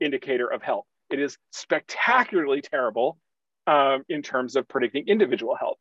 indicator 0.00 0.46
of 0.46 0.62
health. 0.62 0.84
It 1.10 1.18
is 1.18 1.38
spectacularly 1.50 2.60
terrible 2.60 3.18
um, 3.66 4.04
in 4.08 4.22
terms 4.22 4.56
of 4.56 4.68
predicting 4.68 5.08
individual 5.08 5.54
health 5.54 5.78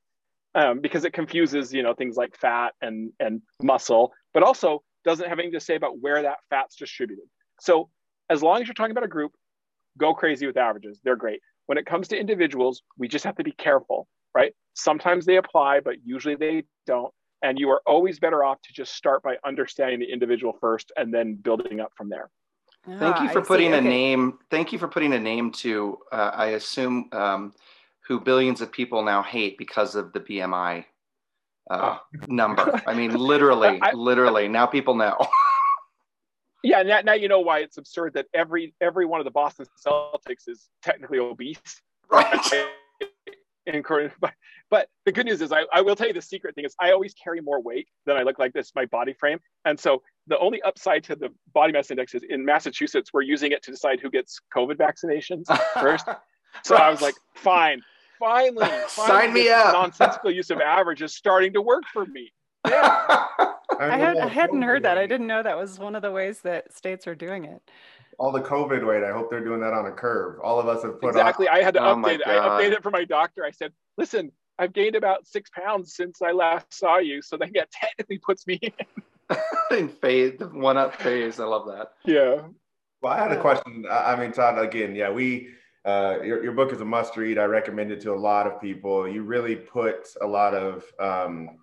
um, 0.55 0.79
because 0.79 1.03
it 1.05 1.13
confuses 1.13 1.74
you 1.74 1.84
know 1.84 1.93
things 1.93 2.15
like 2.15 2.38
fat 2.38 2.74
and 2.81 3.12
and 3.19 3.41
muscle, 3.62 4.13
but 4.34 4.43
also 4.43 4.84
doesn't 5.03 5.27
have 5.27 5.39
anything 5.39 5.60
to 5.60 5.65
say 5.65 5.75
about 5.75 6.00
where 6.00 6.22
that 6.22 6.38
fat's 6.50 6.75
distributed. 6.75 7.25
So 7.60 7.89
as 8.29 8.41
long 8.41 8.62
as 8.62 8.67
you're 8.67 8.74
talking 8.74 8.91
about 8.91 9.03
a 9.03 9.10
group, 9.10 9.33
go 9.98 10.13
crazy 10.13 10.45
with 10.45 10.57
averages. 10.57 11.00
They're 11.03 11.15
great. 11.15 11.39
When 11.65 11.77
it 11.77 11.86
comes 11.86 12.07
to 12.10 12.17
individuals, 12.19 12.81
we 12.98 13.07
just 13.07 13.25
have 13.25 13.36
to 13.36 13.43
be 13.43 13.51
careful, 13.51 14.07
right? 14.36 14.53
Sometimes 14.74 15.25
they 15.25 15.38
apply, 15.38 15.79
but 15.79 15.95
usually 16.03 16.36
they 16.36 16.63
don't. 16.86 17.13
And 17.41 17.60
you 17.60 17.69
are 17.69 17.81
always 17.86 18.19
better 18.19 18.43
off 18.43 18.62
to 18.63 18.74
just 18.74 18.95
start 18.95 19.22
by 19.22 19.36
understanding 19.45 20.00
the 20.00 20.12
individual 20.12 20.53
first 20.60 20.91
and 20.95 21.13
then 21.13 21.36
building 21.36 21.79
up 21.79 21.91
from 21.95 22.10
there. 22.10 22.29
thank 22.86 23.19
you 23.19 23.27
ah, 23.27 23.33
for 23.33 23.41
I 23.41 23.43
putting 23.43 23.72
see. 23.72 23.75
a 23.75 23.79
okay. 23.79 23.88
name. 23.88 24.39
Thank 24.50 24.72
you 24.72 24.79
for 24.79 24.88
putting 24.88 25.13
a 25.13 25.19
name 25.19 25.51
to, 25.51 25.98
uh, 26.12 26.31
I 26.33 26.48
assume, 26.48 27.10
um, 27.12 27.53
who 28.07 28.19
billions 28.19 28.62
of 28.62 28.72
people 28.72 29.03
now 29.03 29.24
hate 29.24 29.57
because 29.57 29.95
of 29.95 30.12
the 30.13 30.19
BMI 30.19 30.86
uh, 31.70 31.98
oh. 31.98 32.17
number. 32.27 32.82
I 32.88 32.93
mean, 32.93 33.13
literally, 33.17 33.79
I, 33.82 33.93
literally. 33.93 34.48
Now 34.48 34.65
people 34.65 34.96
know. 34.96 35.17
yeah, 36.63 36.84
now, 36.84 37.01
now 37.01 37.13
you 37.13 37.27
know 37.27 37.41
why 37.41 37.60
it's 37.60 37.77
absurd 37.77 38.13
that 38.13 38.27
every 38.34 38.74
every 38.82 39.05
one 39.05 39.20
of 39.20 39.25
the 39.25 39.32
Boston 39.32 39.65
Celtics 39.86 40.48
is 40.48 40.70
technically 40.82 41.20
obese. 41.20 41.82
Right. 42.10 42.39
but, 44.20 44.34
but 44.70 44.89
the 45.05 45.12
good 45.12 45.25
news 45.25 45.41
is 45.41 45.51
I, 45.51 45.63
I 45.74 45.82
will 45.82 45.96
tell 45.96 46.08
you 46.08 46.13
the 46.13 46.22
secret 46.22 46.53
thing 46.55 46.65
is 46.65 46.75
I 46.79 46.91
always 46.91 47.13
carry 47.13 47.39
more 47.41 47.62
weight 47.62 47.88
than 48.05 48.17
I 48.17 48.24
look 48.24 48.39
like 48.39 48.53
this, 48.53 48.72
my 48.75 48.86
body 48.86 49.13
frame. 49.13 49.39
And 49.65 49.79
so 49.79 50.03
the 50.27 50.38
only 50.38 50.62
upside 50.63 51.03
to 51.05 51.15
the 51.15 51.29
body 51.53 51.72
mass 51.72 51.89
index 51.89 52.13
is 52.13 52.24
in 52.27 52.43
Massachusetts, 52.43 53.12
we're 53.13 53.22
using 53.22 53.51
it 53.51 53.63
to 53.63 53.72
decide 53.72 54.00
who 54.01 54.10
gets 54.10 54.39
COVID 54.55 54.75
vaccinations 54.75 55.46
first. 55.79 56.05
so. 56.63 56.75
I 56.75 56.89
was 56.89 57.01
like, 57.01 57.15
fine, 57.36 57.82
finally, 58.24 58.65
finally 58.88 58.88
sign 58.88 59.34
me 59.34 59.50
up. 59.50 59.74
Nonsensical 59.74 60.32
use 60.32 60.50
of 60.50 60.62
average 60.62 61.01
is 61.01 61.13
starting 61.13 61.53
to 61.53 61.62
work 61.62 61.84
for 61.92 62.06
me. 62.06 62.32
Yeah. 63.80 63.89
I, 63.92 63.98
had, 63.98 64.18
I 64.18 64.27
hadn't 64.27 64.62
heard 64.62 64.84
that. 64.84 65.00
I 65.00 65.08
didn't 65.08 65.25
know 65.25 65.42
that 65.42 65.58
was 65.58 65.80
one 65.80 65.96
of 65.96 66.03
the 66.03 66.12
ways 66.12 66.42
that 66.42 66.72
states 66.72 67.08
are 67.08 67.15
doing 67.15 67.46
it. 67.46 67.62
All 68.20 68.32
the 68.32 68.39
COVID 68.39 68.86
weight. 68.86 69.03
I 69.03 69.12
hope 69.12 69.32
they're 69.32 69.44
doing 69.44 69.60
that 69.62 69.74
on 69.74 69.88
a 69.88 69.92
curve. 69.92 70.39
All 70.42 70.60
of 70.60 70.68
us 70.68 70.84
have 70.84 71.01
put 71.01 71.10
exactly. 71.10 71.48
Off. 71.48 71.56
I 71.56 71.63
had 71.63 71.74
to 71.74 71.82
oh 71.82 71.96
update. 71.96 72.20
I 72.25 72.36
updated 72.36 72.74
it 72.74 72.84
for 72.84 72.92
my 72.92 73.03
doctor. 73.03 73.44
I 73.44 73.50
said, 73.50 73.74
"Listen, 73.98 74.32
I've 74.60 74.74
gained 74.74 74.96
about 74.96 75.27
six 75.27 75.50
pounds 75.50 75.96
since 75.96 76.22
I 76.22 76.32
last 76.32 76.74
saw 76.74 77.00
you. 77.00 77.22
So 77.22 77.38
then 77.38 77.51
that 77.56 77.72
technically 77.82 78.20
puts 78.20 78.46
me 78.46 78.60
in. 78.62 79.38
in 79.77 79.89
phase, 79.89 80.39
one 80.39 80.77
up 80.77 80.96
phase. 81.01 81.39
I 81.39 81.46
love 81.46 81.68
that. 81.68 81.94
Yeah. 82.06 82.44
Well, 83.01 83.13
I 83.13 83.18
had 83.18 83.32
a 83.32 83.42
question. 83.42 83.86
I 83.92 84.15
mean, 84.15 84.32
Todd, 84.32 84.58
again, 84.60 84.96
yeah, 84.96 85.12
we, 85.12 85.50
uh, 85.86 86.20
your, 86.24 86.44
your 86.44 86.54
book 86.54 86.72
is 86.72 86.82
a 86.82 86.86
must 86.86 87.18
read. 87.18 87.38
I 87.38 87.46
recommend 87.46 87.92
it 87.92 88.02
to 88.02 88.13
a 88.13 88.16
lot 88.16 88.48
of 88.48 88.62
people. 88.62 89.08
You 89.08 89.24
really 89.24 89.56
put 89.56 90.08
a 90.22 90.28
lot 90.28 90.54
of 90.54 90.86
um, 91.00 91.58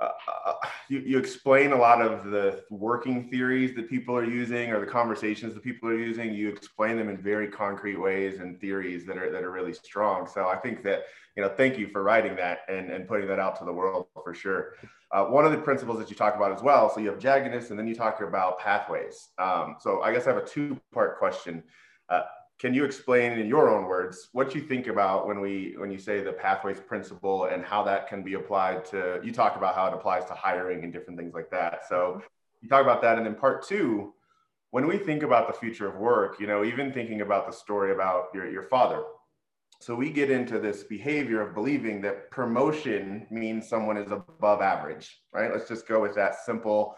uh, 0.00 0.10
uh, 0.46 0.52
you, 0.88 1.00
you 1.00 1.18
explain 1.18 1.72
a 1.72 1.76
lot 1.76 2.00
of 2.00 2.30
the 2.30 2.62
working 2.70 3.28
theories 3.28 3.74
that 3.74 3.90
people 3.90 4.16
are 4.16 4.24
using 4.24 4.70
or 4.70 4.78
the 4.78 4.86
conversations 4.86 5.54
that 5.54 5.62
people 5.64 5.88
are 5.88 5.98
using. 5.98 6.32
You 6.32 6.48
explain 6.48 6.96
them 6.96 7.08
in 7.08 7.18
very 7.18 7.48
concrete 7.48 7.96
ways 7.96 8.38
and 8.38 8.60
theories 8.60 9.04
that 9.06 9.16
are 9.18 9.32
that 9.32 9.42
are 9.42 9.50
really 9.50 9.72
strong. 9.72 10.28
So 10.28 10.46
i 10.48 10.56
think 10.56 10.84
that 10.84 11.04
you 11.36 11.42
know 11.42 11.48
thank 11.48 11.78
you 11.78 11.88
for 11.88 12.04
writing 12.04 12.36
that 12.36 12.60
and, 12.68 12.90
and 12.90 13.08
putting 13.08 13.26
that 13.26 13.40
out 13.40 13.58
to 13.58 13.64
the 13.64 13.72
world 13.72 14.06
for 14.14 14.34
sure. 14.34 14.74
Uh, 15.10 15.24
one 15.24 15.44
of 15.44 15.50
the 15.50 15.58
principles 15.58 15.98
that 15.98 16.10
you 16.10 16.16
talk 16.16 16.36
about 16.36 16.52
as 16.52 16.62
well 16.62 16.88
so 16.92 17.00
you 17.00 17.08
have 17.08 17.18
jaggedness 17.18 17.70
and 17.70 17.78
then 17.78 17.88
you 17.88 17.94
talk 17.94 18.20
about 18.20 18.60
pathways. 18.60 19.30
Um, 19.38 19.76
so 19.80 20.02
i 20.02 20.12
guess 20.12 20.28
i 20.28 20.32
have 20.32 20.42
a 20.42 20.46
two 20.46 20.80
part 20.92 21.18
question. 21.18 21.64
Uh, 22.08 22.22
can 22.58 22.74
you 22.74 22.84
explain 22.84 23.38
in 23.38 23.46
your 23.46 23.70
own 23.70 23.84
words 23.84 24.28
what 24.32 24.54
you 24.54 24.60
think 24.60 24.88
about 24.88 25.26
when 25.26 25.40
we 25.40 25.74
when 25.78 25.90
you 25.90 25.98
say 25.98 26.20
the 26.20 26.32
pathways 26.32 26.80
principle 26.80 27.44
and 27.44 27.64
how 27.64 27.82
that 27.84 28.08
can 28.08 28.22
be 28.22 28.34
applied 28.34 28.84
to 28.86 29.20
you 29.22 29.32
talk 29.32 29.56
about 29.56 29.74
how 29.74 29.86
it 29.86 29.94
applies 29.94 30.24
to 30.26 30.34
hiring 30.34 30.82
and 30.84 30.92
different 30.92 31.18
things 31.18 31.34
like 31.34 31.50
that. 31.50 31.80
So 31.88 31.96
mm-hmm. 31.96 32.20
you 32.62 32.68
talk 32.68 32.82
about 32.82 33.00
that. 33.02 33.16
And 33.16 33.26
then 33.26 33.34
part 33.34 33.66
two 33.66 34.12
when 34.70 34.86
we 34.86 34.98
think 34.98 35.22
about 35.22 35.46
the 35.46 35.54
future 35.54 35.88
of 35.88 35.96
work 35.96 36.40
you 36.40 36.46
know 36.46 36.64
even 36.64 36.92
thinking 36.92 37.20
about 37.20 37.46
the 37.46 37.52
story 37.52 37.92
about 37.92 38.26
your, 38.34 38.50
your 38.50 38.64
father. 38.64 39.02
So 39.80 39.94
we 39.94 40.10
get 40.10 40.28
into 40.28 40.58
this 40.58 40.82
behavior 40.82 41.40
of 41.40 41.54
believing 41.54 42.00
that 42.00 42.32
promotion 42.32 43.28
means 43.30 43.68
someone 43.68 43.96
is 43.96 44.10
above 44.10 44.60
average 44.60 45.20
right? 45.32 45.52
Let's 45.52 45.68
just 45.68 45.86
go 45.86 46.02
with 46.02 46.16
that 46.16 46.34
simple 46.44 46.96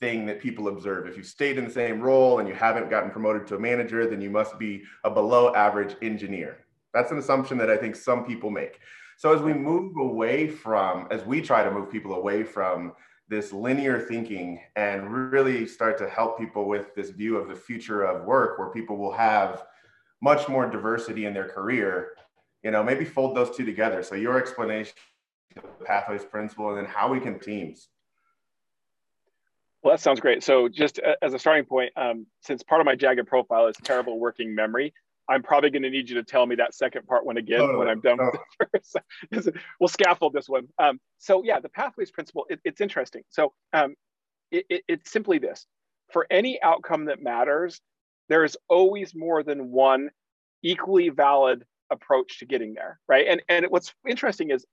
thing 0.00 0.26
that 0.26 0.40
people 0.40 0.68
observe. 0.68 1.06
If 1.06 1.16
you've 1.16 1.26
stayed 1.26 1.58
in 1.58 1.64
the 1.64 1.70
same 1.70 2.00
role 2.00 2.38
and 2.38 2.48
you 2.48 2.54
haven't 2.54 2.90
gotten 2.90 3.10
promoted 3.10 3.46
to 3.48 3.56
a 3.56 3.58
manager, 3.58 4.06
then 4.06 4.20
you 4.20 4.30
must 4.30 4.58
be 4.58 4.82
a 5.04 5.10
below 5.10 5.54
average 5.54 5.96
engineer. 6.02 6.58
That's 6.92 7.10
an 7.10 7.18
assumption 7.18 7.58
that 7.58 7.70
I 7.70 7.76
think 7.76 7.96
some 7.96 8.24
people 8.24 8.50
make. 8.50 8.80
So 9.18 9.34
as 9.34 9.40
we 9.40 9.54
move 9.54 9.96
away 9.96 10.48
from, 10.48 11.08
as 11.10 11.24
we 11.24 11.40
try 11.40 11.62
to 11.62 11.70
move 11.70 11.90
people 11.90 12.14
away 12.14 12.44
from 12.44 12.92
this 13.28 13.52
linear 13.52 13.98
thinking 13.98 14.60
and 14.76 15.10
really 15.10 15.66
start 15.66 15.98
to 15.98 16.08
help 16.08 16.38
people 16.38 16.68
with 16.68 16.94
this 16.94 17.10
view 17.10 17.36
of 17.36 17.48
the 17.48 17.54
future 17.54 18.04
of 18.04 18.24
work 18.24 18.58
where 18.58 18.70
people 18.70 18.96
will 18.96 19.12
have 19.12 19.64
much 20.22 20.48
more 20.48 20.70
diversity 20.70 21.24
in 21.24 21.34
their 21.34 21.48
career, 21.48 22.10
you 22.62 22.70
know, 22.70 22.82
maybe 22.82 23.04
fold 23.04 23.36
those 23.36 23.56
two 23.56 23.64
together. 23.64 24.02
So 24.02 24.14
your 24.14 24.38
explanation 24.38 24.94
the 25.56 25.84
pathways 25.84 26.24
principle 26.24 26.68
and 26.68 26.78
then 26.78 26.84
how 26.84 27.10
we 27.10 27.20
can 27.20 27.38
teams 27.38 27.88
well, 29.86 29.94
that 29.94 30.02
sounds 30.02 30.18
great. 30.18 30.42
So, 30.42 30.68
just 30.68 30.98
as 31.22 31.32
a 31.32 31.38
starting 31.38 31.64
point, 31.64 31.92
um, 31.96 32.26
since 32.40 32.64
part 32.64 32.80
of 32.80 32.86
my 32.86 32.96
jagged 32.96 33.24
profile 33.28 33.68
is 33.68 33.76
terrible 33.84 34.18
working 34.18 34.52
memory, 34.52 34.92
I'm 35.28 35.44
probably 35.44 35.70
going 35.70 35.84
to 35.84 35.90
need 35.90 36.10
you 36.10 36.16
to 36.16 36.24
tell 36.24 36.44
me 36.44 36.56
that 36.56 36.74
second 36.74 37.06
part 37.06 37.24
one 37.24 37.36
again 37.36 37.60
oh, 37.60 37.78
when 37.78 37.86
I'm 37.86 38.00
done 38.00 38.18
oh. 38.20 38.32
with 38.32 38.40
the 38.58 38.80
first. 39.44 39.54
we'll 39.78 39.86
scaffold 39.86 40.32
this 40.32 40.48
one. 40.48 40.66
Um, 40.80 40.98
so, 41.18 41.44
yeah, 41.44 41.60
the 41.60 41.68
pathways 41.68 42.10
principle, 42.10 42.46
it, 42.50 42.58
it's 42.64 42.80
interesting. 42.80 43.22
So, 43.28 43.52
um, 43.72 43.94
it, 44.50 44.66
it, 44.68 44.82
it's 44.88 45.12
simply 45.12 45.38
this 45.38 45.68
for 46.10 46.26
any 46.32 46.60
outcome 46.62 47.04
that 47.04 47.22
matters, 47.22 47.80
there 48.28 48.42
is 48.42 48.58
always 48.68 49.14
more 49.14 49.44
than 49.44 49.70
one 49.70 50.10
equally 50.64 51.10
valid 51.10 51.62
approach 51.92 52.40
to 52.40 52.44
getting 52.44 52.74
there, 52.74 52.98
right? 53.06 53.28
And, 53.28 53.40
and 53.48 53.66
what's 53.68 53.94
interesting 54.04 54.50
is 54.50 54.66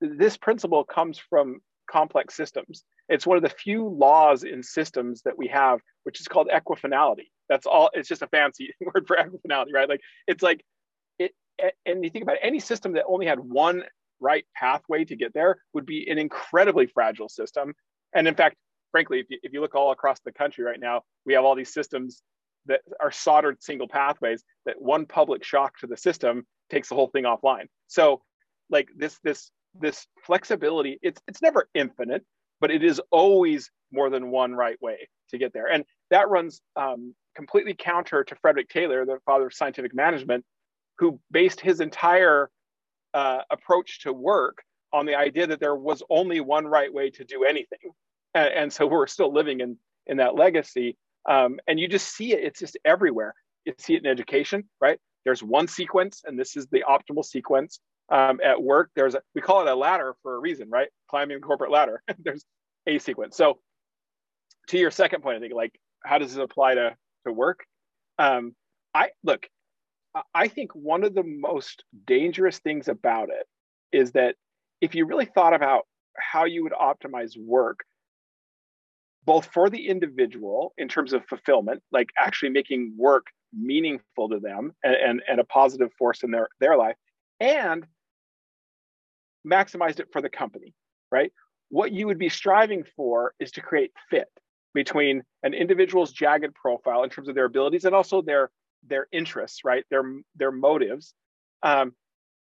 this 0.00 0.38
principle 0.38 0.82
comes 0.82 1.18
from 1.18 1.60
complex 1.86 2.34
systems. 2.34 2.84
It's 3.08 3.26
one 3.26 3.36
of 3.36 3.42
the 3.42 3.48
few 3.48 3.88
laws 3.88 4.44
in 4.44 4.62
systems 4.62 5.22
that 5.22 5.38
we 5.38 5.48
have, 5.48 5.80
which 6.04 6.20
is 6.20 6.28
called 6.28 6.48
equifinality. 6.52 7.28
That's 7.48 7.66
all. 7.66 7.90
It's 7.92 8.08
just 8.08 8.22
a 8.22 8.26
fancy 8.28 8.74
word 8.80 9.06
for 9.06 9.16
equifinality, 9.16 9.72
right? 9.72 9.88
Like 9.88 10.00
it's 10.26 10.42
like 10.42 10.64
it. 11.18 11.32
And 11.84 12.04
you 12.04 12.10
think 12.10 12.24
about 12.24 12.36
it, 12.36 12.40
any 12.42 12.60
system 12.60 12.92
that 12.92 13.04
only 13.06 13.26
had 13.26 13.38
one 13.38 13.82
right 14.20 14.44
pathway 14.54 15.04
to 15.04 15.16
get 15.16 15.34
there 15.34 15.58
would 15.74 15.86
be 15.86 16.08
an 16.10 16.18
incredibly 16.18 16.86
fragile 16.86 17.28
system. 17.28 17.74
And 18.14 18.26
in 18.26 18.34
fact, 18.34 18.56
frankly, 18.90 19.20
if 19.20 19.26
you, 19.28 19.38
if 19.42 19.52
you 19.52 19.60
look 19.60 19.74
all 19.74 19.92
across 19.92 20.20
the 20.20 20.32
country 20.32 20.64
right 20.64 20.80
now, 20.80 21.02
we 21.24 21.34
have 21.34 21.44
all 21.44 21.54
these 21.54 21.72
systems 21.72 22.22
that 22.66 22.80
are 23.00 23.12
soldered 23.12 23.62
single 23.62 23.88
pathways 23.88 24.42
that 24.64 24.80
one 24.80 25.06
public 25.06 25.44
shock 25.44 25.78
to 25.78 25.86
the 25.86 25.96
system 25.96 26.46
takes 26.70 26.88
the 26.88 26.94
whole 26.94 27.08
thing 27.08 27.24
offline. 27.24 27.66
So 27.86 28.22
like 28.70 28.88
this 28.96 29.18
this 29.22 29.50
this 29.80 30.06
flexibility 30.24 30.98
it's 31.02 31.20
it's 31.28 31.42
never 31.42 31.68
infinite 31.74 32.24
but 32.60 32.70
it 32.70 32.82
is 32.82 33.00
always 33.10 33.70
more 33.92 34.10
than 34.10 34.30
one 34.30 34.54
right 34.54 34.80
way 34.80 35.08
to 35.30 35.38
get 35.38 35.52
there. 35.52 35.66
And 35.70 35.84
that 36.10 36.28
runs 36.28 36.60
um, 36.76 37.14
completely 37.34 37.74
counter 37.78 38.24
to 38.24 38.36
frederick 38.36 38.68
taylor 38.68 39.04
the 39.04 39.18
father 39.26 39.46
of 39.46 39.54
scientific 39.54 39.94
management 39.94 40.44
who 40.98 41.20
based 41.30 41.60
his 41.60 41.80
entire 41.80 42.50
uh, 43.14 43.40
approach 43.50 44.00
to 44.02 44.12
work 44.12 44.62
on 44.92 45.04
the 45.04 45.14
idea 45.14 45.46
that 45.46 45.60
there 45.60 45.74
was 45.74 46.02
only 46.08 46.40
one 46.40 46.66
right 46.66 46.92
way 46.92 47.10
to 47.10 47.24
do 47.24 47.44
anything. 47.44 47.92
And, 48.34 48.48
and 48.54 48.72
so 48.72 48.86
we're 48.86 49.06
still 49.06 49.32
living 49.32 49.60
in 49.60 49.76
in 50.06 50.18
that 50.18 50.36
legacy. 50.36 50.96
Um, 51.28 51.58
and 51.66 51.80
you 51.80 51.88
just 51.88 52.14
see 52.14 52.32
it 52.32 52.44
it's 52.44 52.60
just 52.60 52.78
everywhere. 52.84 53.34
You 53.64 53.74
see 53.78 53.94
it 53.94 54.04
in 54.04 54.10
education 54.10 54.64
right? 54.80 54.98
There's 55.24 55.42
one 55.42 55.66
sequence 55.66 56.22
and 56.24 56.38
this 56.38 56.56
is 56.56 56.66
the 56.68 56.84
optimal 56.88 57.24
sequence 57.24 57.80
um, 58.08 58.40
at 58.44 58.62
work, 58.62 58.90
there's 58.94 59.14
a, 59.14 59.22
we 59.34 59.40
call 59.40 59.62
it 59.62 59.70
a 59.70 59.74
ladder 59.74 60.14
for 60.22 60.36
a 60.36 60.38
reason, 60.38 60.70
right? 60.70 60.88
Climbing 61.10 61.38
the 61.38 61.46
corporate 61.46 61.70
ladder. 61.70 62.02
there's 62.18 62.44
a 62.86 62.98
sequence. 62.98 63.36
So 63.36 63.58
to 64.68 64.78
your 64.78 64.90
second 64.90 65.22
point, 65.22 65.36
I 65.36 65.40
think 65.40 65.54
like, 65.54 65.72
how 66.04 66.18
does 66.18 66.34
this 66.34 66.42
apply 66.42 66.74
to, 66.74 66.96
to 67.26 67.32
work? 67.32 67.64
Um, 68.18 68.54
I 68.94 69.10
look, 69.24 69.46
I 70.34 70.48
think 70.48 70.72
one 70.74 71.04
of 71.04 71.14
the 71.14 71.24
most 71.24 71.84
dangerous 72.06 72.58
things 72.58 72.88
about 72.88 73.28
it 73.28 73.46
is 73.92 74.12
that 74.12 74.36
if 74.80 74.94
you 74.94 75.06
really 75.06 75.26
thought 75.26 75.54
about 75.54 75.86
how 76.16 76.44
you 76.44 76.62
would 76.62 76.72
optimize 76.72 77.36
work, 77.36 77.80
both 79.24 79.46
for 79.52 79.68
the 79.68 79.88
individual 79.88 80.72
in 80.78 80.88
terms 80.88 81.12
of 81.12 81.26
fulfillment, 81.26 81.82
like 81.90 82.08
actually 82.18 82.50
making 82.50 82.94
work 82.96 83.26
meaningful 83.52 84.28
to 84.28 84.38
them 84.38 84.72
and, 84.84 84.94
and, 84.94 85.22
and 85.28 85.40
a 85.40 85.44
positive 85.44 85.90
force 85.98 86.22
in 86.22 86.30
their, 86.30 86.48
their 86.60 86.76
life, 86.76 86.96
and 87.40 87.86
maximized 89.46 90.00
it 90.00 90.08
for 90.12 90.20
the 90.20 90.28
company, 90.28 90.74
right? 91.10 91.32
What 91.68 91.92
you 91.92 92.06
would 92.06 92.18
be 92.18 92.28
striving 92.28 92.84
for 92.96 93.34
is 93.40 93.52
to 93.52 93.60
create 93.60 93.92
fit 94.10 94.28
between 94.74 95.22
an 95.42 95.54
individual's 95.54 96.12
jagged 96.12 96.54
profile 96.54 97.02
in 97.02 97.10
terms 97.10 97.28
of 97.28 97.34
their 97.34 97.46
abilities 97.46 97.84
and 97.84 97.94
also 97.94 98.22
their 98.22 98.50
their 98.86 99.06
interests, 99.12 99.64
right? 99.64 99.84
Their 99.90 100.04
their 100.36 100.52
motives, 100.52 101.14
um, 101.62 101.94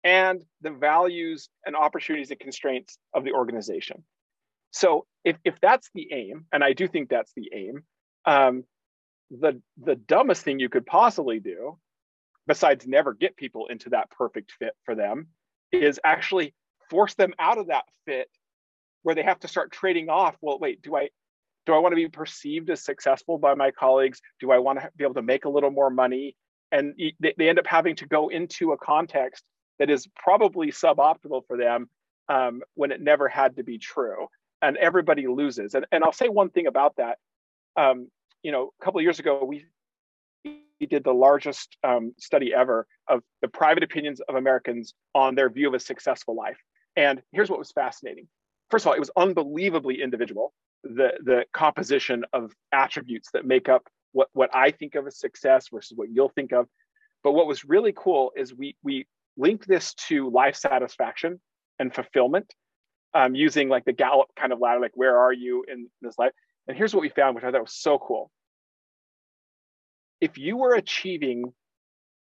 and 0.04 0.44
the 0.62 0.72
values 0.72 1.50
and 1.66 1.76
opportunities 1.76 2.32
and 2.32 2.40
constraints 2.40 2.98
of 3.14 3.24
the 3.24 3.34
organization. 3.34 4.04
So 4.72 5.06
if 5.24 5.38
if 5.44 5.60
that's 5.62 5.90
the 5.94 6.10
aim, 6.12 6.46
and 6.52 6.64
I 6.64 6.74
do 6.74 6.88
think 6.88 7.10
that's 7.10 7.34
the 7.36 7.50
aim, 7.54 7.84
um, 8.26 8.64
the 9.32 9.62
the 9.78 9.96
dumbest 9.96 10.44
thing 10.44 10.60
you 10.60 10.70
could 10.70 10.86
possibly 10.86 11.40
do, 11.40 11.78
besides 12.46 12.86
never 12.88 13.14
get 13.14 13.36
people 13.36 13.68
into 13.68 13.90
that 13.90 14.10
perfect 14.12 14.52
fit 14.60 14.74
for 14.84 14.96
them, 14.96 15.28
is 15.72 16.00
actually 16.04 16.54
force 16.90 17.14
them 17.16 17.34
out 17.40 17.58
of 17.58 17.68
that 17.68 17.86
fit 18.06 18.30
where 19.04 19.16
they 19.16 19.24
have 19.24 19.40
to 19.40 19.48
start 19.48 19.72
trading 19.72 20.10
off 20.10 20.36
well 20.42 20.60
wait 20.60 20.82
do 20.82 20.96
i 20.96 21.10
do 21.66 21.74
i 21.74 21.80
want 21.80 21.92
to 21.92 21.98
be 21.98 22.08
perceived 22.08 22.70
as 22.70 22.84
successful 22.84 23.38
by 23.38 23.54
my 23.54 23.72
colleagues? 23.72 24.22
Do 24.40 24.52
i 24.52 24.58
want 24.58 24.80
to 24.80 24.90
be 24.96 25.04
able 25.04 25.16
to 25.16 25.22
make 25.22 25.46
a 25.46 25.50
little 25.50 25.70
more 25.72 25.90
money? 25.90 26.36
And 26.72 26.94
they, 27.20 27.50
end 27.50 27.60
up 27.60 27.68
having 27.68 27.96
to 27.98 28.08
go 28.08 28.28
into 28.28 28.74
a 28.74 28.78
context 28.78 29.44
that 29.80 29.90
is 29.90 30.06
probably 30.18 30.70
suboptimal 30.70 31.44
for 31.48 31.56
them 31.56 31.90
um, 32.28 32.62
when 32.74 32.92
it 32.92 33.00
never 33.00 33.30
had 33.30 33.56
to 33.56 33.64
be 33.64 33.78
true 33.78 34.28
and 34.62 34.76
everybody 34.76 35.28
loses. 35.28 35.76
And, 35.76 35.86
and 35.92 36.04
i'll 36.04 36.12
say 36.12 36.30
one 36.30 36.50
thing 36.50 36.68
about 36.68 36.96
that. 36.98 37.18
Um, 37.76 38.10
you 38.44 38.52
know 38.52 38.72
a 38.80 38.86
couple 38.86 39.00
of 39.00 39.04
years 39.04 39.20
ago 39.20 39.44
we 39.44 39.66
we 40.80 40.86
did 40.86 41.04
the 41.04 41.14
largest 41.14 41.76
um, 41.84 42.14
study 42.18 42.54
ever 42.54 42.88
of 43.08 43.22
the 43.42 43.48
private 43.48 43.84
opinions 43.84 44.22
of 44.22 44.36
Americans 44.36 44.94
on 45.16 45.36
their 45.36 45.50
view 45.50 45.68
of 45.68 45.74
a 45.74 45.80
successful 45.80 46.36
life. 46.36 46.58
And 46.98 47.22
here's 47.32 47.50
what 47.50 47.60
was 47.60 47.72
fascinating. 47.72 48.28
First 48.70 48.84
of 48.84 48.88
all, 48.90 48.96
it 48.96 49.00
was 49.00 49.12
unbelievably 49.16 50.02
individual, 50.02 50.54
the, 50.84 51.12
the 51.24 51.46
composition 51.54 52.26
of 52.34 52.52
attributes 52.74 53.30
that 53.34 53.46
make 53.46 53.70
up 53.70 53.84
what, 54.12 54.30
what 54.34 54.50
I 54.54 54.72
think 54.72 54.96
of 54.96 55.06
as 55.06 55.20
success 55.20 55.68
versus 55.72 55.96
what 55.96 56.10
you'll 56.12 56.30
think 56.30 56.52
of. 56.52 56.68
But 57.24 57.34
what 57.34 57.48
was 57.48 57.64
really 57.64 57.94
cool 57.96 58.32
is 58.36 58.54
we, 58.54 58.76
we 58.84 59.06
linked 59.38 59.68
this 59.68 59.94
to 59.94 60.30
life 60.30 60.56
satisfaction 60.56 61.40
and 61.80 61.94
fulfillment 61.94 62.52
um, 63.14 63.36
using 63.36 63.70
like 63.70 63.86
the 63.86 63.94
Gallup 63.94 64.30
kind 64.36 64.52
of 64.52 64.60
ladder, 64.60 64.80
like 64.80 64.92
where 64.96 65.18
are 65.18 65.32
you 65.32 65.64
in 65.72 65.88
this 66.02 66.18
life? 66.18 66.32
And 66.68 66.76
here's 66.76 66.94
what 66.94 67.02
we 67.02 67.10
found, 67.10 67.36
which 67.36 67.44
I 67.44 67.52
thought 67.52 67.62
was 67.62 67.76
so 67.76 68.00
cool. 68.00 68.32
If 70.20 70.38
you 70.40 70.58
were 70.58 70.74
achieving 70.74 71.54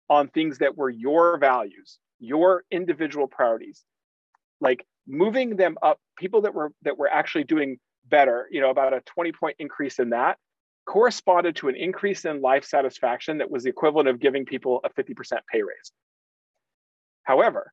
on 0.09 0.29
things 0.29 0.57
that 0.57 0.75
were 0.75 0.89
your 0.89 1.37
values, 1.37 1.99
your 2.19 2.63
individual 2.71 3.27
priorities, 3.27 3.85
like 4.63 4.85
moving 5.07 5.55
them 5.57 5.77
up, 5.83 5.99
people 6.17 6.41
that 6.41 6.55
were 6.55 6.71
that 6.81 6.97
were 6.97 7.09
actually 7.09 7.43
doing 7.43 7.77
better, 8.05 8.47
you 8.49 8.61
know, 8.61 8.69
about 8.69 8.93
a 8.93 9.01
20 9.01 9.31
point 9.33 9.55
increase 9.59 9.99
in 9.99 10.09
that 10.09 10.37
corresponded 10.85 11.55
to 11.55 11.69
an 11.69 11.75
increase 11.75 12.25
in 12.25 12.41
life 12.41 12.65
satisfaction 12.65 13.37
that 13.37 13.49
was 13.49 13.63
the 13.63 13.69
equivalent 13.69 14.09
of 14.09 14.19
giving 14.19 14.45
people 14.45 14.81
a 14.83 14.89
50% 14.89 15.15
pay 15.51 15.61
raise. 15.61 15.91
However, 17.23 17.71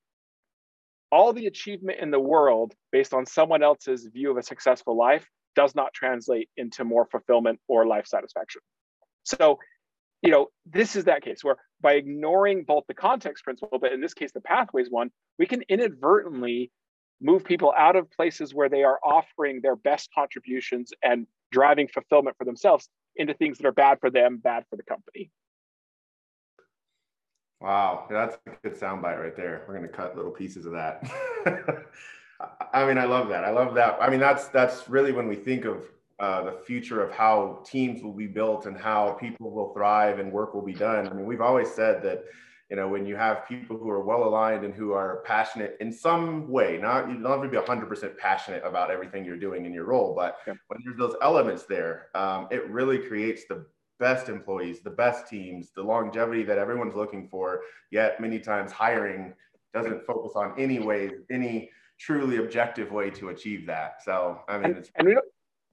all 1.10 1.32
the 1.32 1.46
achievement 1.46 1.98
in 2.00 2.10
the 2.10 2.20
world 2.20 2.72
based 2.92 3.12
on 3.12 3.26
someone 3.26 3.62
else's 3.62 4.06
view 4.06 4.30
of 4.30 4.36
a 4.36 4.42
successful 4.42 4.96
life 4.96 5.26
does 5.56 5.74
not 5.74 5.92
translate 5.92 6.48
into 6.56 6.84
more 6.84 7.06
fulfillment 7.10 7.58
or 7.66 7.84
life 7.84 8.06
satisfaction. 8.06 8.62
So, 9.24 9.58
you 10.22 10.30
know, 10.30 10.48
this 10.66 10.96
is 10.96 11.04
that 11.04 11.22
case 11.22 11.42
where 11.42 11.56
by 11.80 11.94
ignoring 11.94 12.64
both 12.64 12.84
the 12.86 12.94
context 12.94 13.44
principle, 13.44 13.78
but 13.80 13.92
in 13.92 14.00
this 14.00 14.14
case, 14.14 14.32
the 14.32 14.40
pathways 14.40 14.88
one, 14.90 15.10
we 15.38 15.46
can 15.46 15.62
inadvertently 15.68 16.70
move 17.22 17.44
people 17.44 17.72
out 17.76 17.96
of 17.96 18.10
places 18.10 18.54
where 18.54 18.68
they 18.68 18.82
are 18.82 18.98
offering 19.04 19.60
their 19.62 19.76
best 19.76 20.10
contributions 20.14 20.92
and 21.02 21.26
driving 21.52 21.88
fulfillment 21.88 22.36
for 22.36 22.44
themselves 22.44 22.88
into 23.16 23.34
things 23.34 23.58
that 23.58 23.66
are 23.66 23.72
bad 23.72 23.98
for 24.00 24.10
them, 24.10 24.38
bad 24.38 24.64
for 24.70 24.76
the 24.76 24.82
company. 24.82 25.30
Wow, 27.60 28.06
that's 28.10 28.38
a 28.46 28.50
good 28.62 28.78
soundbite 28.78 29.20
right 29.20 29.36
there. 29.36 29.64
We're 29.68 29.76
going 29.76 29.86
to 29.86 29.94
cut 29.94 30.16
little 30.16 30.30
pieces 30.30 30.64
of 30.64 30.72
that. 30.72 31.04
I 32.72 32.86
mean, 32.86 32.96
I 32.96 33.04
love 33.04 33.28
that. 33.28 33.44
I 33.44 33.50
love 33.50 33.74
that. 33.74 33.98
I 34.00 34.08
mean, 34.08 34.20
that's 34.20 34.48
that's 34.48 34.88
really 34.88 35.12
when 35.12 35.28
we 35.28 35.36
think 35.36 35.66
of 35.66 35.84
uh, 36.20 36.44
the 36.44 36.52
future 36.66 37.02
of 37.02 37.10
how 37.10 37.62
teams 37.64 38.02
will 38.02 38.12
be 38.12 38.26
built 38.26 38.66
and 38.66 38.76
how 38.76 39.12
people 39.12 39.50
will 39.50 39.72
thrive 39.72 40.18
and 40.18 40.30
work 40.30 40.54
will 40.54 40.62
be 40.62 40.74
done. 40.74 41.08
I 41.08 41.14
mean, 41.14 41.24
we've 41.24 41.40
always 41.40 41.70
said 41.72 42.02
that 42.02 42.24
you 42.68 42.76
know 42.76 42.86
when 42.88 43.06
you 43.06 43.16
have 43.16 43.48
people 43.48 43.78
who 43.78 43.88
are 43.88 44.04
well 44.04 44.24
aligned 44.24 44.64
and 44.64 44.74
who 44.74 44.92
are 44.92 45.22
passionate 45.24 45.76
in 45.80 45.90
some 45.90 46.48
way, 46.48 46.78
not 46.80 47.08
you 47.08 47.14
don't 47.14 47.42
have 47.42 47.42
to 47.42 47.48
be 47.48 47.56
100% 47.56 48.18
passionate 48.18 48.62
about 48.64 48.90
everything 48.90 49.24
you're 49.24 49.38
doing 49.38 49.64
in 49.64 49.72
your 49.72 49.86
role, 49.86 50.14
but 50.14 50.36
yeah. 50.46 50.52
when 50.68 50.80
there's 50.84 50.98
those 50.98 51.16
elements 51.22 51.64
there, 51.64 52.08
um, 52.14 52.46
it 52.50 52.68
really 52.68 52.98
creates 52.98 53.44
the 53.48 53.64
best 53.98 54.28
employees, 54.28 54.80
the 54.80 54.90
best 54.90 55.26
teams, 55.26 55.70
the 55.74 55.82
longevity 55.82 56.42
that 56.42 56.58
everyone's 56.58 56.94
looking 56.94 57.28
for. 57.28 57.62
Yet 57.90 58.20
many 58.20 58.38
times 58.38 58.72
hiring 58.72 59.32
doesn't 59.72 60.04
focus 60.04 60.32
on 60.36 60.54
any 60.58 60.80
way, 60.80 61.10
any 61.30 61.70
truly 61.98 62.38
objective 62.38 62.92
way 62.92 63.10
to 63.10 63.28
achieve 63.28 63.66
that. 63.66 64.02
So 64.04 64.40
I 64.48 64.58
mean, 64.58 64.76
and, 64.76 64.90
and 64.96 65.08
you 65.08 65.14
know, 65.14 65.22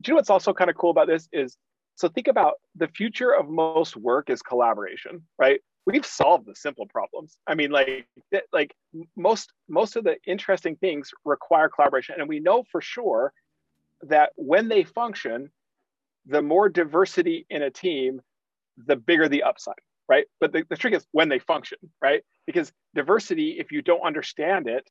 do 0.01 0.09
you 0.09 0.13
know 0.13 0.17
what's 0.17 0.29
also 0.29 0.53
kind 0.53 0.69
of 0.69 0.77
cool 0.77 0.91
about 0.91 1.07
this 1.07 1.27
is 1.31 1.57
so 1.95 2.07
think 2.07 2.27
about 2.27 2.55
the 2.75 2.87
future 2.87 3.31
of 3.31 3.49
most 3.49 3.97
work 3.97 4.29
is 4.29 4.43
collaboration, 4.43 5.23
right? 5.39 5.61
We've 5.87 6.05
solved 6.05 6.45
the 6.45 6.53
simple 6.53 6.85
problems. 6.85 7.37
I 7.47 7.55
mean, 7.55 7.71
like 7.71 8.05
like 8.53 8.75
most 9.15 9.51
most 9.67 9.95
of 9.95 10.03
the 10.03 10.17
interesting 10.27 10.75
things 10.75 11.09
require 11.25 11.69
collaboration, 11.69 12.15
and 12.19 12.29
we 12.29 12.39
know 12.39 12.63
for 12.71 12.81
sure 12.81 13.33
that 14.03 14.31
when 14.35 14.67
they 14.67 14.83
function, 14.83 15.49
the 16.27 16.41
more 16.41 16.69
diversity 16.69 17.47
in 17.49 17.63
a 17.63 17.71
team, 17.71 18.21
the 18.85 18.95
bigger 18.95 19.27
the 19.27 19.41
upside, 19.41 19.75
right? 20.07 20.25
But 20.39 20.51
the, 20.51 20.63
the 20.69 20.75
trick 20.75 20.93
is 20.93 21.07
when 21.13 21.29
they 21.29 21.39
function, 21.39 21.79
right? 21.99 22.21
Because 22.45 22.71
diversity, 22.93 23.57
if 23.59 23.71
you 23.71 23.81
don't 23.81 24.01
understand 24.01 24.67
it, 24.67 24.87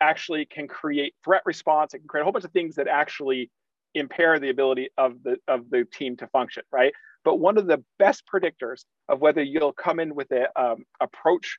actually 0.00 0.46
can 0.46 0.66
create 0.66 1.14
threat 1.22 1.42
response. 1.44 1.94
It 1.94 1.98
can 1.98 2.08
create 2.08 2.22
a 2.22 2.24
whole 2.24 2.32
bunch 2.32 2.44
of 2.44 2.50
things 2.50 2.74
that 2.76 2.88
actually 2.88 3.50
impair 3.94 4.38
the 4.38 4.50
ability 4.50 4.88
of 4.96 5.22
the 5.22 5.36
of 5.48 5.68
the 5.70 5.84
team 5.92 6.16
to 6.18 6.26
function, 6.28 6.62
right? 6.72 6.92
But 7.24 7.36
one 7.36 7.58
of 7.58 7.66
the 7.66 7.82
best 7.98 8.24
predictors 8.32 8.84
of 9.08 9.20
whether 9.20 9.42
you'll 9.42 9.72
come 9.72 10.00
in 10.00 10.14
with 10.14 10.30
a 10.32 10.48
um, 10.60 10.84
approach 11.00 11.58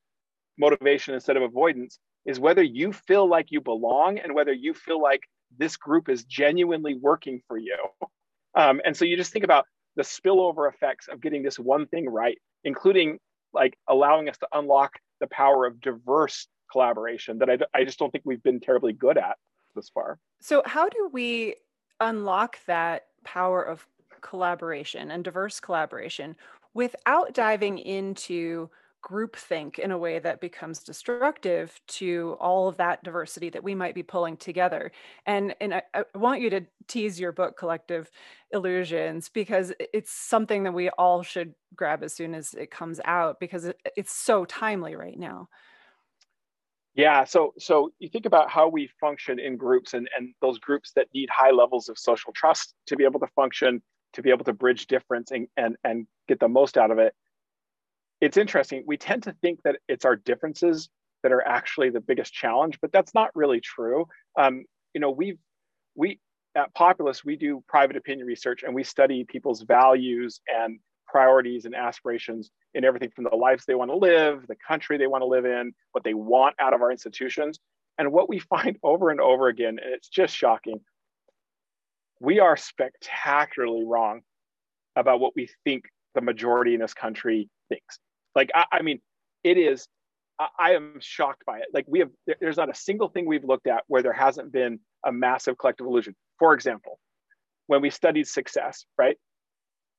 motivation 0.58 1.14
instead 1.14 1.38
of 1.38 1.44
avoidance 1.44 2.00
is 2.26 2.40
whether 2.40 2.64
you 2.64 2.94
feel 2.94 3.28
like 3.28 3.48
you 3.50 3.62
belong 3.62 4.20
and 4.20 4.34
whether 4.34 4.54
you 4.54 4.74
feel 4.74 5.02
like 5.02 5.22
this 5.58 5.78
group 5.78 6.10
is 6.10 6.24
genuinely 6.24 6.96
working 6.96 7.42
for 7.48 7.58
you. 7.58 7.78
Um, 8.54 8.82
and 8.84 8.96
so 8.96 9.06
you 9.06 9.16
just 9.16 9.32
think 9.32 9.46
about 9.46 9.66
the 9.96 10.04
spillover 10.04 10.70
effects 10.70 11.08
of 11.08 11.22
getting 11.22 11.44
this 11.44 11.58
one 11.58 11.88
thing 11.88 12.10
right, 12.10 12.38
including 12.64 13.18
like 13.54 13.78
allowing 13.88 14.30
us 14.30 14.38
to 14.40 14.48
unlock 14.54 14.94
the 15.20 15.28
power 15.28 15.66
of 15.66 15.80
diverse 15.80 16.48
collaboration 16.72 17.38
that 17.40 17.50
I, 17.50 17.58
I 17.74 17.84
just 17.84 18.00
don't 18.00 18.12
think 18.12 18.24
we've 18.26 18.44
been 18.44 18.60
terribly 18.60 18.94
good 18.94 19.18
at 19.18 19.38
this 19.76 19.90
far. 19.90 20.20
So, 20.42 20.64
how 20.66 20.90
do 20.90 21.10
we 21.12 21.56
unlock 22.02 22.58
that 22.66 23.08
power 23.24 23.64
of 23.64 23.88
collaboration 24.22 25.12
and 25.12 25.24
diverse 25.24 25.60
collaboration 25.60 26.36
without 26.74 27.34
diving 27.34 27.78
into 27.80 28.70
groupthink 29.02 29.80
in 29.80 29.92
a 29.92 29.98
way 29.98 30.20
that 30.20 30.40
becomes 30.40 30.84
destructive 30.84 31.82
to 31.88 32.38
all 32.40 32.68
of 32.68 32.78
that 32.78 33.04
diversity 33.04 33.50
that 33.50 33.64
we 33.64 33.74
might 33.74 33.96
be 33.96 34.04
pulling 34.04 34.38
together. 34.38 34.92
And 35.26 35.56
and 35.60 35.74
I, 35.74 35.82
I, 35.94 36.04
want 36.16 36.42
you 36.42 36.50
to 36.52 36.62
tease 36.88 37.20
your 37.20 37.32
book, 37.32 37.58
Collective 37.58 38.12
Illusions, 38.52 39.30
because 39.30 39.74
it's 39.80 40.12
something 40.12 40.64
that 40.64 40.74
we 40.74 40.90
all 40.90 41.24
should 41.24 41.56
grab 41.76 42.04
as 42.04 42.14
soon 42.14 42.36
as 42.36 42.54
it 42.54 42.70
comes 42.70 43.00
out 43.06 43.40
because 43.40 43.66
it, 43.66 43.80
it's 43.98 44.14
so 44.14 44.46
timely 44.46 44.96
right 44.96 45.18
now. 45.18 45.50
Yeah, 46.94 47.24
so 47.24 47.54
so 47.58 47.92
you 48.00 48.10
think 48.10 48.26
about 48.26 48.50
how 48.50 48.68
we 48.68 48.90
function 49.00 49.40
in 49.40 49.58
groups 49.58 49.94
and, 49.94 50.10
and 50.18 50.34
those 50.42 50.60
groups 50.60 50.92
that 50.96 51.08
need 51.14 51.30
high 51.30 51.52
levels 51.52 51.88
of 51.88 51.98
social 51.98 52.34
trust 52.34 52.74
to 52.88 52.98
be 52.98 53.06
able 53.06 53.20
to 53.22 53.28
function, 53.28 53.82
to 54.14 54.22
be 54.22 54.30
able 54.30 54.44
to 54.44 54.54
bridge 54.54 54.88
difference 54.88 55.32
and, 55.32 55.48
and, 55.56 55.78
and 55.86 56.06
get 56.28 56.40
the 56.40 56.50
most 56.50 56.78
out 56.78 56.92
of 56.92 57.00
it 57.00 57.14
it's 58.22 58.38
interesting. 58.38 58.84
We 58.86 58.98
tend 58.98 59.24
to 59.24 59.34
think 59.42 59.64
that 59.64 59.78
it's 59.88 60.06
our 60.06 60.16
differences 60.16 60.90
that 61.24 61.32
are 61.32 61.46
actually 61.46 61.90
the 61.90 62.00
biggest 62.00 62.32
challenge, 62.34 62.78
but 62.82 62.92
that's 62.92 63.14
not 63.14 63.32
really 63.36 63.60
true. 63.60 64.06
Um, 64.40 64.64
you 64.94 65.02
know, 65.02 65.10
we've 65.10 65.40
we 65.96 66.20
at 66.56 66.74
Populace 66.76 67.26
we 67.26 67.36
do 67.36 67.64
private 67.68 67.98
opinion 67.98 68.28
research 68.28 68.64
and 68.64 68.76
we 68.76 68.84
study 68.84 69.26
people's 69.28 69.62
values 69.64 70.40
and 70.48 70.80
priorities 71.12 71.66
and 71.66 71.76
aspirations 71.76 72.52
in 72.74 72.86
everything 72.86 73.12
from 73.14 73.26
the 73.26 73.36
lives 73.36 73.66
they 73.66 73.76
want 73.76 73.92
to 73.92 73.98
live, 73.98 74.48
the 74.48 74.56
country 74.56 74.98
they 74.98 75.08
want 75.08 75.22
to 75.22 75.28
live 75.28 75.46
in, 75.46 75.74
what 75.92 76.06
they 76.06 76.14
want 76.14 76.56
out 76.60 76.74
of 76.74 76.82
our 76.82 76.90
institutions. 76.90 77.60
And 77.98 78.14
what 78.14 78.30
we 78.30 78.40
find 78.56 78.78
over 78.82 79.10
and 79.10 79.20
over 79.20 79.48
again, 79.48 79.78
and 79.84 79.94
it's 79.94 80.08
just 80.08 80.36
shocking, 80.36 80.80
we 82.22 82.40
are 82.40 82.56
spectacularly 82.56 83.84
wrong 83.86 84.22
about 84.96 85.20
what 85.20 85.34
we 85.36 85.50
think 85.66 85.86
the 86.16 86.22
majority 86.22 86.74
in 86.74 86.80
this 86.80 86.94
country 86.94 87.50
thinks. 87.68 88.00
Like, 88.36 88.52
I, 88.56 88.66
I 88.72 88.82
mean, 88.82 89.02
it 89.44 89.58
is, 89.58 89.88
I, 90.40 90.48
I 90.58 90.72
am 90.76 90.98
shocked 91.00 91.44
by 91.46 91.58
it. 91.60 91.66
Like, 91.74 91.86
we 91.88 92.00
have, 92.00 92.10
there's 92.40 92.58
not 92.58 92.70
a 92.70 92.76
single 92.76 93.10
thing 93.10 93.26
we've 93.26 93.44
looked 93.44 93.68
at 93.68 93.84
where 93.88 94.02
there 94.02 94.14
hasn't 94.14 94.52
been 94.52 94.80
a 95.06 95.12
massive 95.12 95.58
collective 95.58 95.88
illusion. 95.88 96.16
For 96.40 96.54
example, 96.54 97.00
when 97.68 97.82
we 97.82 97.90
studied 97.90 98.28
success, 98.28 98.86
right? 98.98 99.18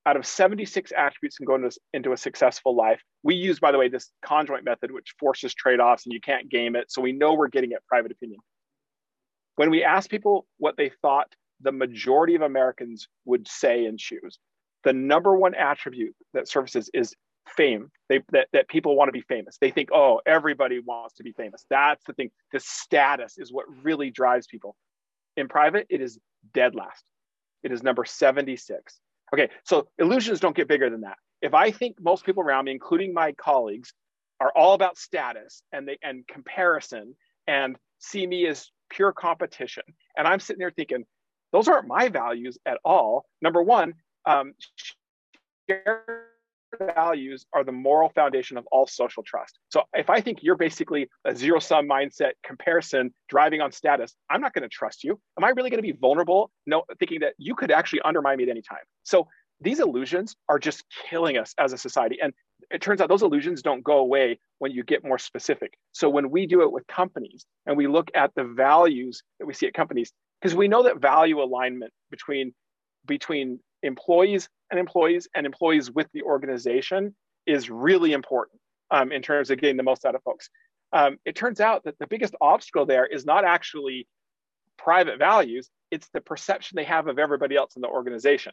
Out 0.05 0.17
of 0.17 0.27
76 0.27 0.93
attributes 0.97 1.37
can 1.37 1.47
go 1.47 1.55
into, 1.55 1.71
into 1.93 2.12
a 2.12 2.17
successful 2.17 2.75
life, 2.75 3.01
we 3.23 3.37
use, 3.37 3.61
by 3.61 3.71
the 3.71 3.79
way, 3.79 3.88
this 3.88 4.11
conjoint 4.25 4.65
method, 4.65 4.91
which 4.91 5.15
forces 5.19 5.55
trade 5.55 5.79
offs 5.79 6.07
and 6.07 6.12
you 6.12 6.21
can't 6.21 6.51
game 6.51 6.75
it. 6.75 6.91
So 6.91 7.01
we 7.01 7.12
know 7.12 7.35
we're 7.35 7.49
getting 7.49 7.73
at 7.73 7.87
private 7.87 8.11
opinion. 8.11 8.41
When 9.57 9.71
we 9.71 9.85
asked 9.85 10.11
people 10.11 10.47
what 10.59 10.77
they 10.77 10.91
thought 11.03 11.33
the 11.61 11.73
majority 11.73 12.35
of 12.35 12.43
Americans 12.43 13.07
would 13.25 13.47
say 13.47 13.85
and 13.87 13.99
choose, 13.99 14.38
the 14.83 14.93
number 14.93 15.37
one 15.37 15.55
attribute 15.55 16.17
that 16.35 16.49
surfaces 16.49 16.91
is 16.93 17.15
fame. 17.57 17.91
They 18.09 18.21
that, 18.31 18.49
that 18.53 18.69
people 18.69 18.97
want 18.97 19.09
to 19.09 19.12
be 19.12 19.23
famous. 19.23 19.57
They 19.61 19.71
think 19.71 19.91
oh 19.93 20.21
everybody 20.27 20.81
wants 20.81 21.15
to 21.17 21.23
be 21.23 21.33
famous. 21.33 21.65
That's 21.71 22.05
the 22.05 22.12
thing. 22.12 22.31
The 22.53 22.61
status 22.61 23.35
is 23.38 23.53
what 23.53 23.67
really 23.83 24.11
drives 24.11 24.47
people. 24.47 24.77
In 25.37 25.49
private 25.49 25.87
it 25.91 26.01
is 26.01 26.19
dead 26.55 26.75
last. 26.75 27.05
It 27.62 27.73
is 27.73 27.83
number 27.83 28.05
76 28.05 28.99
okay 29.35 29.49
so 29.64 29.88
illusions 29.99 30.40
don't 30.40 30.57
get 30.57 30.68
bigger 30.68 30.90
than 30.90 31.03
that. 31.03 31.16
If 31.40 31.55
i 31.55 31.71
think 31.71 31.97
most 32.01 32.25
people 32.25 32.42
around 32.42 32.66
me 32.66 32.73
including 32.73 33.12
my 33.12 33.33
colleagues 33.33 33.92
are 34.40 34.53
all 34.55 34.75
about 34.75 34.99
status 34.99 35.62
and 35.73 35.87
they 35.87 35.99
and 36.03 36.27
comparison 36.27 37.14
and 37.47 37.77
see 37.99 38.27
me 38.27 38.47
as 38.47 38.71
pure 38.90 39.12
competition 39.12 39.85
and 40.16 40.27
i'm 40.29 40.40
sitting 40.40 40.59
there 40.59 40.71
thinking 40.71 41.05
those 41.53 41.68
aren't 41.68 41.87
my 41.87 42.09
values 42.09 42.59
at 42.66 42.79
all. 42.85 43.27
Number 43.40 43.62
one 43.62 43.95
um, 44.27 44.55
values 46.78 47.46
are 47.52 47.64
the 47.64 47.72
moral 47.72 48.08
foundation 48.11 48.56
of 48.56 48.66
all 48.72 48.87
social 48.87 49.22
trust. 49.22 49.58
So 49.70 49.82
if 49.94 50.11
I 50.11 50.20
think 50.20 50.38
you're 50.42 50.56
basically 50.56 51.08
a 51.24 51.35
zero 51.35 51.58
sum 51.58 51.88
mindset 51.88 52.32
comparison 52.44 53.12
driving 53.28 53.61
on 53.61 53.72
status, 53.72 54.14
I'm 54.30 54.40
not 54.40 54.52
going 54.52 54.62
to 54.62 54.68
trust 54.68 55.04
you. 55.04 55.18
Am 55.38 55.44
I 55.44 55.50
really 55.50 55.70
going 55.70 55.82
to 55.82 55.82
be 55.82 55.92
vulnerable? 55.92 56.50
No, 56.66 56.85
thinking 56.98 57.20
that 57.20 57.35
you 57.38 57.54
could 57.54 57.70
actually 57.70 58.00
undermine 58.02 58.38
me 58.38 58.44
at 58.44 58.50
any 58.50 58.62
time. 58.62 58.85
So 59.02 59.28
these 59.61 59.80
illusions 59.80 60.35
are 60.48 60.58
just 60.58 60.85
killing 61.08 61.37
us 61.37 61.54
as 61.58 61.72
a 61.72 61.78
society. 61.78 62.18
And 62.22 62.32
it 62.70 62.80
turns 62.80 63.00
out 63.00 63.08
those 63.08 63.22
illusions 63.22 63.62
don't 63.62 63.85
go 63.85 63.98
away 63.98 64.38
when 64.58 64.72
you 64.72 64.82
get 64.82 65.04
more 65.04 65.18
specific. 65.18 65.74
So 65.92 66.08
when 66.08 66.30
we 66.30 66.46
do 66.46 66.62
it 66.62 66.72
with 66.72 66.87
companies 66.87 67.44
and 67.66 67.76
we 67.76 67.87
look 67.87 68.11
at 68.14 68.35
the 68.35 68.44
values 68.44 69.22
that 69.38 69.46
we 69.46 69.54
see 69.54 69.66
at 69.66 69.74
companies, 69.74 70.12
because 70.40 70.54
we 70.56 70.68
know 70.68 70.82
that 70.85 71.00
value 71.00 71.40
alignment 71.40 71.92
between 72.11 72.54
between 73.06 73.58
employees 73.82 74.48
and 74.72 74.80
employees 74.80 75.28
and 75.37 75.46
employees 75.46 75.92
with 75.92 76.08
the 76.12 76.22
organization 76.22 77.14
is 77.46 77.70
really 77.70 78.12
important 78.12 78.61
um, 78.90 79.12
in 79.12 79.22
terms 79.22 79.50
of 79.50 79.61
getting 79.61 79.76
the 79.76 79.85
most 79.85 80.04
out 80.04 80.16
of 80.16 80.22
folks. 80.24 80.48
um, 80.92 81.18
it 81.24 81.35
turns 81.35 81.61
out 81.61 81.85
that 81.85 81.98
the 81.98 82.06
biggest 82.06 82.35
obstacle 82.40 82.87
there 82.87 83.06
is 83.06 83.24
not 83.24 83.44
actually 83.44 84.06
private 84.78 85.18
values, 85.18 85.70
it's 85.90 86.08
the 86.12 86.20
perception 86.20 86.76
they 86.76 86.85
have 86.85 87.06
of 87.06 87.18
everybody 87.18 87.56
else 87.56 87.76
in 87.76 87.82
the 87.82 87.88
organization. 87.88 88.52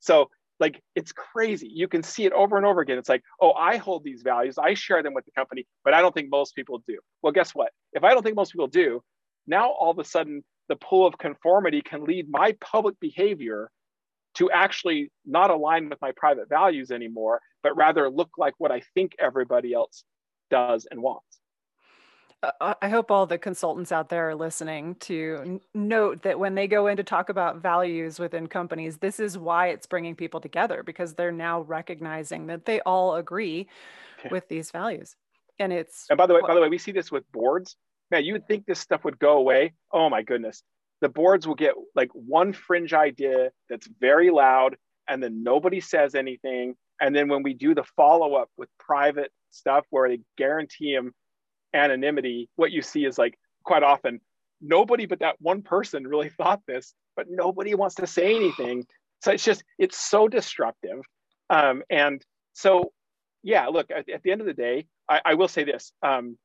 So, 0.00 0.30
like, 0.60 0.80
it's 0.94 1.12
crazy. 1.12 1.68
You 1.68 1.88
can 1.88 2.02
see 2.02 2.24
it 2.24 2.32
over 2.32 2.56
and 2.56 2.64
over 2.64 2.80
again. 2.80 2.96
It's 2.96 3.08
like, 3.08 3.22
oh, 3.40 3.52
I 3.52 3.76
hold 3.76 4.04
these 4.04 4.22
values, 4.22 4.56
I 4.56 4.74
share 4.74 5.02
them 5.02 5.14
with 5.14 5.24
the 5.24 5.32
company, 5.32 5.66
but 5.84 5.94
I 5.94 6.00
don't 6.00 6.14
think 6.14 6.28
most 6.30 6.54
people 6.54 6.82
do. 6.86 6.98
Well, 7.22 7.32
guess 7.32 7.54
what? 7.54 7.70
If 7.92 8.04
I 8.04 8.10
don't 8.12 8.22
think 8.22 8.36
most 8.36 8.52
people 8.52 8.68
do, 8.68 9.02
now 9.46 9.70
all 9.70 9.90
of 9.90 9.98
a 9.98 10.04
sudden 10.04 10.44
the 10.68 10.76
pull 10.76 11.06
of 11.06 11.18
conformity 11.18 11.82
can 11.82 12.04
lead 12.04 12.26
my 12.30 12.56
public 12.60 12.98
behavior 13.00 13.70
to 14.34 14.50
actually 14.50 15.10
not 15.24 15.50
align 15.50 15.88
with 15.88 16.00
my 16.00 16.12
private 16.16 16.48
values 16.48 16.90
anymore, 16.90 17.40
but 17.62 17.76
rather 17.76 18.10
look 18.10 18.30
like 18.36 18.54
what 18.58 18.72
I 18.72 18.82
think 18.94 19.14
everybody 19.18 19.72
else 19.72 20.04
does 20.50 20.86
and 20.90 21.00
wants. 21.02 21.40
Uh, 22.60 22.74
I 22.82 22.88
hope 22.88 23.10
all 23.10 23.26
the 23.26 23.38
consultants 23.38 23.90
out 23.90 24.08
there 24.08 24.28
are 24.28 24.34
listening 24.34 24.96
to 24.96 25.60
note 25.72 26.22
that 26.22 26.38
when 26.38 26.54
they 26.54 26.66
go 26.66 26.88
in 26.88 26.96
to 26.98 27.02
talk 27.02 27.28
about 27.28 27.56
values 27.56 28.18
within 28.18 28.46
companies, 28.48 28.98
this 28.98 29.18
is 29.18 29.38
why 29.38 29.68
it's 29.68 29.86
bringing 29.86 30.14
people 30.14 30.40
together 30.40 30.82
because 30.82 31.14
they're 31.14 31.32
now 31.32 31.62
recognizing 31.62 32.46
that 32.48 32.66
they 32.66 32.80
all 32.80 33.16
agree 33.16 33.68
yeah. 34.22 34.30
with 34.30 34.48
these 34.48 34.70
values. 34.70 35.16
And 35.58 35.72
it's 35.72 36.06
and 36.10 36.18
by 36.18 36.26
the 36.26 36.34
way, 36.34 36.40
by 36.46 36.54
the 36.54 36.60
way, 36.60 36.68
we 36.68 36.78
see 36.78 36.92
this 36.92 37.10
with 37.10 37.30
boards. 37.32 37.76
Man, 38.10 38.24
you 38.24 38.34
would 38.34 38.46
think 38.46 38.66
this 38.66 38.80
stuff 38.80 39.04
would 39.04 39.18
go 39.18 39.38
away. 39.38 39.72
Oh 39.92 40.10
my 40.10 40.22
goodness. 40.22 40.62
The 41.00 41.08
boards 41.08 41.46
will 41.46 41.54
get 41.54 41.74
like 41.94 42.10
one 42.12 42.52
fringe 42.52 42.92
idea 42.92 43.50
that's 43.68 43.88
very 44.00 44.30
loud, 44.30 44.76
and 45.08 45.22
then 45.22 45.42
nobody 45.42 45.80
says 45.80 46.14
anything. 46.14 46.76
And 47.00 47.14
then 47.14 47.28
when 47.28 47.42
we 47.42 47.54
do 47.54 47.74
the 47.74 47.84
follow 47.96 48.34
up 48.34 48.48
with 48.56 48.68
private 48.78 49.30
stuff 49.50 49.84
where 49.90 50.08
they 50.08 50.20
guarantee 50.38 50.94
them 50.94 51.12
anonymity, 51.74 52.48
what 52.56 52.72
you 52.72 52.82
see 52.82 53.04
is 53.04 53.18
like 53.18 53.38
quite 53.64 53.82
often 53.82 54.20
nobody 54.60 55.06
but 55.06 55.20
that 55.20 55.36
one 55.40 55.62
person 55.62 56.06
really 56.06 56.28
thought 56.38 56.60
this, 56.66 56.94
but 57.16 57.26
nobody 57.28 57.74
wants 57.74 57.96
to 57.96 58.06
say 58.06 58.34
anything. 58.34 58.84
So 59.22 59.32
it's 59.32 59.44
just 59.44 59.62
it's 59.78 59.98
so 59.98 60.28
disruptive. 60.28 61.00
Um, 61.50 61.82
and 61.90 62.24
so, 62.52 62.92
yeah, 63.42 63.66
look 63.66 63.90
at, 63.90 64.08
at, 64.08 64.22
the 64.22 64.32
end 64.32 64.40
of 64.40 64.46
the 64.46 64.54
day, 64.54 64.86
I, 65.08 65.20
I 65.24 65.34
will 65.34 65.48
say 65.48 65.64
this. 65.64 65.92
Um, 66.02 66.38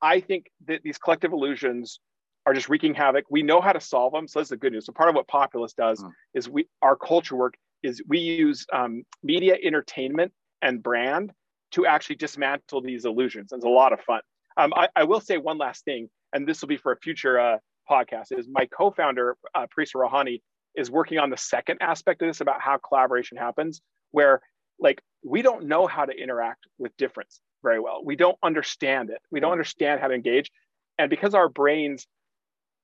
I 0.00 0.20
think 0.20 0.46
that 0.66 0.82
these 0.82 0.98
collective 0.98 1.32
illusions 1.32 2.00
are 2.48 2.54
just 2.54 2.70
wreaking 2.70 2.94
havoc. 2.94 3.26
We 3.28 3.42
know 3.42 3.60
how 3.60 3.72
to 3.72 3.80
solve 3.80 4.14
them, 4.14 4.26
so 4.26 4.38
that's 4.38 4.48
the 4.48 4.56
good 4.56 4.72
news. 4.72 4.86
So 4.86 4.92
part 4.94 5.10
of 5.10 5.14
what 5.14 5.28
Populace 5.28 5.74
does 5.74 6.02
mm. 6.02 6.10
is 6.32 6.48
we 6.48 6.66
our 6.80 6.96
culture 6.96 7.36
work 7.36 7.54
is 7.82 8.02
we 8.08 8.20
use 8.20 8.64
um, 8.72 9.02
media, 9.22 9.58
entertainment, 9.62 10.32
and 10.62 10.82
brand 10.82 11.30
to 11.72 11.84
actually 11.84 12.16
dismantle 12.16 12.80
these 12.80 13.04
illusions. 13.04 13.52
It's 13.52 13.66
a 13.66 13.68
lot 13.68 13.92
of 13.92 14.00
fun. 14.00 14.22
Um, 14.56 14.72
I, 14.74 14.88
I, 14.96 15.04
will 15.04 15.20
say 15.20 15.36
one 15.36 15.58
last 15.58 15.84
thing, 15.84 16.08
and 16.32 16.48
this 16.48 16.62
will 16.62 16.68
be 16.68 16.78
for 16.78 16.92
a 16.92 16.96
future 16.96 17.38
uh, 17.38 17.58
podcast. 17.88 18.26
Is 18.30 18.48
my 18.50 18.64
co-founder 18.64 19.36
uh, 19.54 19.66
Parisa 19.66 19.96
Rouhani 19.96 20.40
is 20.74 20.90
working 20.90 21.18
on 21.18 21.28
the 21.28 21.36
second 21.36 21.82
aspect 21.82 22.22
of 22.22 22.28
this 22.28 22.40
about 22.40 22.62
how 22.62 22.78
collaboration 22.78 23.36
happens, 23.36 23.82
where 24.12 24.40
like 24.80 25.02
we 25.22 25.42
don't 25.42 25.66
know 25.66 25.86
how 25.86 26.06
to 26.06 26.12
interact 26.12 26.64
with 26.78 26.96
difference 26.96 27.42
very 27.62 27.78
well. 27.78 28.00
We 28.02 28.16
don't 28.16 28.38
understand 28.42 29.10
it. 29.10 29.18
We 29.30 29.38
don't 29.38 29.52
understand 29.52 30.00
how 30.00 30.08
to 30.08 30.14
engage, 30.14 30.50
and 30.96 31.10
because 31.10 31.34
our 31.34 31.50
brains 31.50 32.06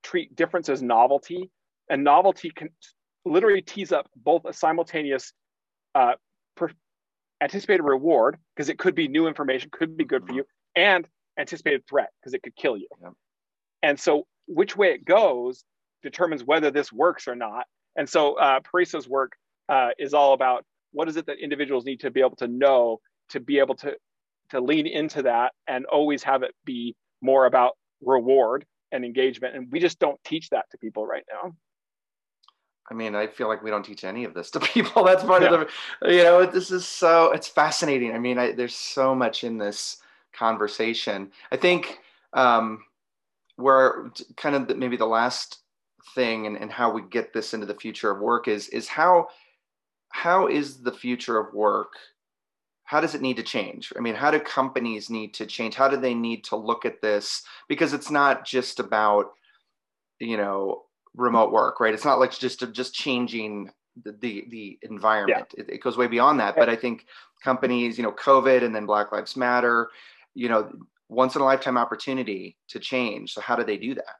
treat 0.05 0.35
difference 0.35 0.69
as 0.69 0.81
novelty, 0.81 1.49
and 1.89 2.03
novelty 2.03 2.51
can 2.55 2.69
literally 3.25 3.61
tease 3.61 3.91
up 3.91 4.07
both 4.15 4.45
a 4.45 4.53
simultaneous 4.53 5.33
uh, 5.95 6.13
per, 6.55 6.69
anticipated 7.41 7.83
reward 7.83 8.37
because 8.55 8.69
it 8.69 8.77
could 8.77 8.93
be 8.93 9.07
new 9.07 9.27
information, 9.27 9.69
could 9.71 9.97
be 9.97 10.05
good 10.05 10.25
for 10.25 10.33
you, 10.33 10.45
and 10.75 11.07
anticipated 11.39 11.83
threat 11.89 12.09
because 12.21 12.33
it 12.33 12.43
could 12.43 12.55
kill 12.55 12.77
you. 12.77 12.87
Yeah. 13.01 13.09
And 13.81 13.99
so, 13.99 14.27
which 14.47 14.77
way 14.77 14.89
it 14.89 15.03
goes 15.03 15.63
determines 16.03 16.43
whether 16.43 16.69
this 16.69 16.93
works 16.93 17.27
or 17.27 17.35
not. 17.35 17.65
And 17.95 18.07
so, 18.07 18.35
uh, 18.35 18.59
Parisa's 18.59 19.09
work 19.09 19.33
uh, 19.69 19.89
is 19.97 20.13
all 20.13 20.33
about 20.33 20.63
what 20.91 21.09
is 21.09 21.17
it 21.17 21.25
that 21.25 21.39
individuals 21.39 21.83
need 21.83 22.01
to 22.01 22.11
be 22.11 22.19
able 22.19 22.35
to 22.37 22.47
know 22.47 22.99
to 23.29 23.39
be 23.39 23.57
able 23.57 23.75
to 23.75 23.95
to 24.51 24.61
lean 24.61 24.85
into 24.85 25.23
that 25.23 25.53
and 25.67 25.85
always 25.85 26.21
have 26.21 26.43
it 26.43 26.53
be 26.63 26.95
more 27.21 27.47
about 27.47 27.75
reward 28.01 28.65
and 28.95 29.05
engagement. 29.05 29.55
And 29.55 29.71
we 29.71 29.79
just 29.79 29.99
don't 29.99 30.21
teach 30.23 30.49
that 30.49 30.69
to 30.71 30.77
people 30.77 31.05
right 31.05 31.25
now. 31.31 31.55
I 32.89 32.93
mean, 32.93 33.15
I 33.15 33.27
feel 33.27 33.47
like 33.47 33.63
we 33.63 33.71
don't 33.71 33.83
teach 33.83 34.03
any 34.03 34.25
of 34.25 34.33
this 34.33 34.51
to 34.51 34.59
people. 34.73 35.03
That's 35.03 35.23
part 35.23 35.41
yeah. 35.41 35.53
of 35.53 35.69
the, 36.01 36.13
you 36.13 36.23
know, 36.23 36.45
this 36.45 36.71
is 36.71 36.85
so, 36.87 37.31
it's 37.31 37.47
fascinating. 37.47 38.13
I 38.13 38.19
mean, 38.19 38.37
I, 38.37 38.51
there's 38.51 38.75
so 38.75 39.15
much 39.15 39.43
in 39.43 39.57
this 39.57 39.97
conversation. 40.33 41.31
I 41.51 41.57
think 41.57 41.99
um, 42.33 42.83
where 43.55 44.11
kind 44.37 44.55
of 44.55 44.67
the, 44.67 44.75
maybe 44.75 44.97
the 44.97 45.05
last 45.05 45.59
thing 46.13 46.45
and, 46.45 46.57
and 46.57 46.71
how 46.71 46.91
we 46.91 47.01
get 47.01 47.33
this 47.33 47.53
into 47.53 47.65
the 47.65 47.73
future 47.73 48.11
of 48.11 48.19
work 48.19 48.47
is, 48.47 48.69
is 48.69 48.87
how, 48.87 49.27
how 50.09 50.47
is 50.47 50.81
the 50.81 50.91
future 50.91 51.39
of 51.39 51.53
work? 51.53 51.93
How 52.85 53.01
does 53.01 53.15
it 53.15 53.21
need 53.21 53.37
to 53.37 53.43
change? 53.43 53.91
I 53.97 53.99
mean, 53.99 54.15
how 54.15 54.31
do 54.31 54.39
companies 54.39 55.09
need 55.09 55.33
to 55.35 55.45
change? 55.45 55.75
How 55.75 55.87
do 55.87 55.97
they 55.97 56.13
need 56.13 56.43
to 56.45 56.55
look 56.55 56.85
at 56.85 57.01
this? 57.01 57.43
Because 57.67 57.93
it's 57.93 58.11
not 58.11 58.45
just 58.45 58.79
about, 58.79 59.33
you 60.19 60.37
know, 60.37 60.83
remote 61.15 61.51
work, 61.51 61.79
right? 61.79 61.93
It's 61.93 62.05
not 62.05 62.19
like 62.19 62.31
just 62.31 62.71
just 62.71 62.93
changing 62.93 63.71
the 64.03 64.11
the, 64.11 64.45
the 64.49 64.79
environment. 64.83 65.47
Yeah. 65.57 65.63
It, 65.63 65.69
it, 65.75 65.83
goes 65.83 65.97
way 65.97 66.07
beyond 66.07 66.39
that. 66.39 66.55
But 66.55 66.69
I 66.69 66.75
think 66.75 67.07
companies, 67.43 67.97
you 67.97 68.03
know, 68.03 68.11
COVID 68.11 68.63
and 68.63 68.75
then 68.75 68.85
Black 68.85 69.11
Lives 69.11 69.35
Matter, 69.35 69.89
you 70.35 70.49
know, 70.49 70.71
once 71.09 71.35
in 71.35 71.41
a 71.41 71.45
lifetime 71.45 71.77
opportunity 71.77 72.57
to 72.69 72.79
change. 72.79 73.33
So 73.33 73.41
how 73.41 73.55
do 73.55 73.63
they 73.63 73.77
do 73.77 73.95
that? 73.95 74.15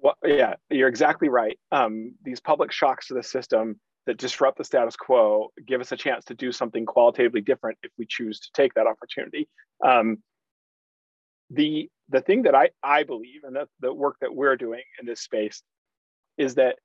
Well, 0.00 0.14
yeah, 0.24 0.54
you're 0.70 0.88
exactly 0.88 1.28
right. 1.28 1.58
Um, 1.72 2.14
these 2.22 2.40
public 2.40 2.70
shocks 2.70 3.08
to 3.08 3.14
the 3.14 3.22
system 3.22 3.80
that 4.08 4.16
disrupt 4.16 4.56
the 4.56 4.64
status 4.64 4.96
quo 4.96 5.48
give 5.66 5.82
us 5.82 5.92
a 5.92 5.96
chance 5.96 6.24
to 6.24 6.34
do 6.34 6.50
something 6.50 6.86
qualitatively 6.86 7.42
different 7.42 7.76
if 7.82 7.92
we 7.98 8.06
choose 8.08 8.40
to 8.40 8.48
take 8.54 8.72
that 8.72 8.86
opportunity. 8.86 9.46
Um, 9.86 10.16
the 11.50 11.90
the 12.08 12.22
thing 12.22 12.42
that 12.42 12.54
I 12.54 12.70
I 12.82 13.02
believe, 13.02 13.44
and 13.44 13.54
that 13.54 13.68
the 13.80 13.92
work 13.92 14.16
that 14.22 14.34
we're 14.34 14.56
doing 14.56 14.80
in 14.98 15.06
this 15.06 15.20
space, 15.20 15.62
is 16.38 16.54
that 16.54 16.76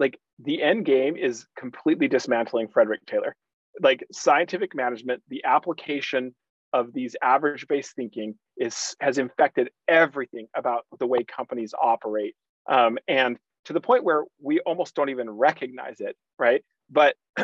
like 0.00 0.18
the 0.40 0.60
end 0.60 0.84
game 0.84 1.16
is 1.16 1.46
completely 1.56 2.08
dismantling 2.08 2.66
Frederick 2.66 3.06
Taylor. 3.06 3.36
Like 3.80 4.04
scientific 4.12 4.74
management, 4.74 5.22
the 5.28 5.44
application 5.44 6.34
of 6.72 6.92
these 6.92 7.14
average 7.22 7.68
based 7.68 7.94
thinking 7.94 8.34
is 8.56 8.96
has 8.98 9.18
infected 9.18 9.70
everything 9.86 10.48
about 10.56 10.82
the 10.98 11.06
way 11.06 11.22
companies 11.22 11.74
operate. 11.80 12.34
Um, 12.68 12.98
and 13.06 13.38
to 13.66 13.72
the 13.72 13.80
point 13.80 14.04
where 14.04 14.24
we 14.40 14.60
almost 14.60 14.94
don't 14.94 15.10
even 15.10 15.30
recognize 15.30 16.00
it, 16.00 16.16
right? 16.38 16.62
But 16.90 17.16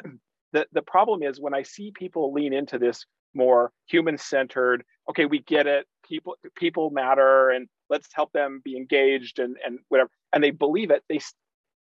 the, 0.52 0.66
the 0.72 0.83
problem 0.83 1.22
is 1.22 1.40
when 1.40 1.54
I 1.54 1.62
see 1.62 1.92
people 1.94 2.33
lean 2.33 2.52
into 2.52 2.78
this 2.78 3.04
more 3.35 3.72
human 3.87 4.18
centered, 4.18 4.85
okay, 5.09 5.24
we 5.24 5.40
get 5.40 5.66
it, 5.66 5.87
people 6.06 6.37
people 6.56 6.90
matter, 6.90 7.50
and 7.50 7.68
let's 7.88 8.09
help 8.12 8.33
them 8.33 8.61
be 8.64 8.76
engaged 8.76 9.38
and, 9.38 9.56
and 9.64 9.78
whatever 9.88 10.11
and 10.33 10.42
they 10.42 10.50
believe 10.50 10.90
it, 10.90 11.02
they 11.09 11.20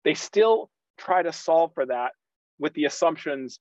they 0.04 0.14
still 0.14 0.70
try 0.98 1.22
to 1.22 1.32
solve 1.32 1.72
for 1.74 1.86
that 1.86 2.12
with 2.58 2.72
the 2.74 2.84
assumptions 2.84 3.58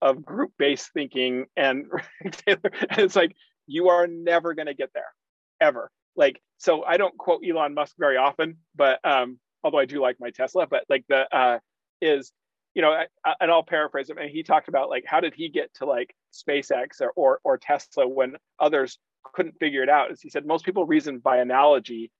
of 0.00 0.24
group-based 0.24 0.90
thinking 0.94 1.46
and 1.56 1.86
it's 2.46 3.16
like 3.16 3.34
you 3.66 3.88
are 3.88 4.06
never 4.06 4.54
going 4.54 4.66
to 4.66 4.74
get 4.74 4.90
there 4.94 5.12
ever 5.60 5.90
like 6.14 6.40
so 6.56 6.84
i 6.84 6.96
don't 6.96 7.18
quote 7.18 7.42
elon 7.46 7.74
musk 7.74 7.94
very 7.98 8.16
often 8.16 8.56
but 8.76 9.00
um 9.04 9.38
although 9.64 9.78
i 9.78 9.84
do 9.84 10.00
like 10.00 10.16
my 10.20 10.30
tesla 10.30 10.66
but 10.66 10.84
like 10.88 11.04
the 11.08 11.26
uh 11.36 11.58
is 12.00 12.32
you 12.74 12.82
know 12.82 12.90
I, 13.24 13.34
and 13.40 13.50
i'll 13.50 13.62
paraphrase 13.62 14.08
him 14.10 14.18
and 14.18 14.30
he 14.30 14.42
talked 14.42 14.68
about 14.68 14.88
like 14.88 15.04
how 15.06 15.20
did 15.20 15.34
he 15.34 15.48
get 15.48 15.72
to 15.74 15.86
like 15.86 16.14
spacex 16.32 17.00
or 17.00 17.12
or, 17.16 17.40
or 17.44 17.58
tesla 17.58 18.06
when 18.06 18.36
others 18.58 18.98
couldn't 19.34 19.58
figure 19.58 19.82
it 19.82 19.88
out 19.88 20.10
is 20.10 20.20
he 20.20 20.30
said 20.30 20.46
most 20.46 20.64
people 20.64 20.86
reason 20.86 21.18
by 21.18 21.38
analogy 21.38 22.10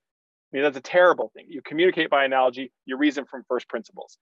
I 0.52 0.56
mean, 0.56 0.64
that's 0.64 0.78
a 0.78 0.82
terrible 0.82 1.30
thing. 1.34 1.44
You 1.48 1.60
communicate 1.60 2.08
by 2.08 2.24
analogy, 2.24 2.72
you 2.86 2.96
reason 2.96 3.26
from 3.26 3.44
first 3.48 3.68
principles, 3.68 4.16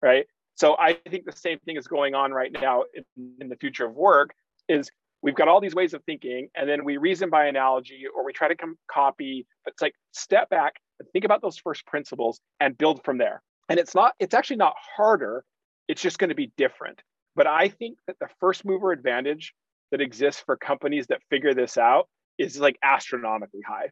right? 0.00 0.26
So 0.54 0.76
I 0.78 0.94
think 1.10 1.24
the 1.24 1.32
same 1.32 1.58
thing 1.60 1.76
is 1.76 1.88
going 1.88 2.14
on 2.14 2.32
right 2.32 2.52
now 2.52 2.84
in, 2.94 3.32
in, 3.40 3.48
the 3.48 3.56
future 3.56 3.84
of 3.84 3.94
work 3.94 4.34
is 4.68 4.88
we've 5.20 5.34
got 5.34 5.48
all 5.48 5.60
these 5.60 5.74
ways 5.74 5.92
of 5.92 6.04
thinking 6.04 6.48
and 6.54 6.68
then 6.68 6.84
we 6.84 6.96
reason 6.96 7.28
by 7.28 7.46
analogy 7.46 8.04
or 8.14 8.24
we 8.24 8.32
try 8.32 8.46
to 8.46 8.54
come 8.54 8.76
copy, 8.88 9.46
but 9.64 9.72
it's 9.72 9.82
like 9.82 9.94
step 10.12 10.48
back 10.48 10.74
think 11.12 11.24
about 11.24 11.42
those 11.42 11.58
first 11.58 11.86
principles 11.86 12.40
and 12.60 12.76
build 12.76 13.04
from 13.04 13.18
there. 13.18 13.42
And 13.68 13.78
it's 13.78 13.94
not, 13.94 14.14
it's 14.18 14.34
actually 14.34 14.56
not 14.56 14.74
harder. 14.96 15.44
It's 15.88 16.02
just 16.02 16.18
going 16.18 16.28
to 16.28 16.34
be 16.34 16.52
different. 16.56 17.02
But 17.36 17.46
I 17.46 17.68
think 17.68 17.98
that 18.06 18.16
the 18.20 18.28
first 18.40 18.64
mover 18.64 18.92
advantage 18.92 19.54
that 19.90 20.00
exists 20.00 20.42
for 20.44 20.56
companies 20.56 21.06
that 21.08 21.22
figure 21.30 21.54
this 21.54 21.76
out 21.76 22.08
is 22.38 22.58
like 22.58 22.78
astronomically 22.82 23.60
high. 23.66 23.90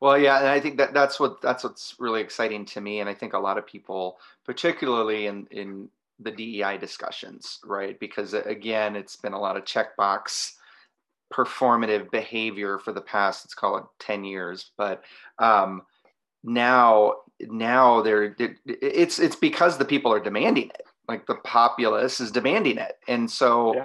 Well, 0.00 0.18
yeah, 0.18 0.38
and 0.38 0.48
I 0.48 0.60
think 0.60 0.76
that 0.76 0.92
that's 0.92 1.18
what 1.18 1.40
that's 1.40 1.64
what's 1.64 1.94
really 1.98 2.20
exciting 2.20 2.66
to 2.66 2.82
me, 2.82 3.00
and 3.00 3.08
I 3.08 3.14
think 3.14 3.32
a 3.32 3.38
lot 3.38 3.56
of 3.56 3.66
people, 3.66 4.18
particularly 4.44 5.26
in 5.26 5.46
in 5.50 5.88
the 6.18 6.30
DEI 6.30 6.76
discussions, 6.78 7.60
right? 7.64 7.98
Because 7.98 8.34
again, 8.34 8.94
it's 8.94 9.16
been 9.16 9.32
a 9.32 9.40
lot 9.40 9.56
of 9.56 9.64
checkbox 9.64 10.55
performative 11.32 12.10
behavior 12.10 12.78
for 12.78 12.92
the 12.92 13.00
past 13.00 13.44
let's 13.44 13.54
call 13.54 13.76
it 13.78 13.84
10 13.98 14.24
years 14.24 14.70
but 14.76 15.02
um, 15.38 15.82
now 16.44 17.14
now 17.40 18.00
they're 18.02 18.34
it's 18.64 19.18
it's 19.18 19.36
because 19.36 19.78
the 19.78 19.84
people 19.84 20.12
are 20.12 20.20
demanding 20.20 20.68
it. 20.70 20.82
Like 21.08 21.26
the 21.26 21.36
populace 21.36 22.20
is 22.20 22.32
demanding 22.32 22.78
it. 22.78 22.96
And 23.06 23.30
so 23.30 23.74
yeah. 23.74 23.84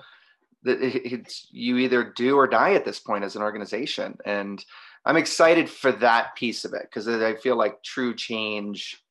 it's 0.64 1.48
you 1.52 1.78
either 1.78 2.14
do 2.16 2.36
or 2.36 2.48
die 2.48 2.74
at 2.74 2.86
this 2.86 3.00
point 3.00 3.24
as 3.24 3.36
an 3.36 3.42
organization. 3.42 4.18
And 4.26 4.64
i'm 5.04 5.18
excited 5.18 5.68
for 5.68 5.92
that 5.92 6.36
piece 6.36 6.64
of 6.64 6.74
it 6.74 6.84
because 6.84 7.08
i 7.08 7.34
feel 7.34 7.56
like 7.56 7.82
true 7.82 8.14
change 8.14 9.02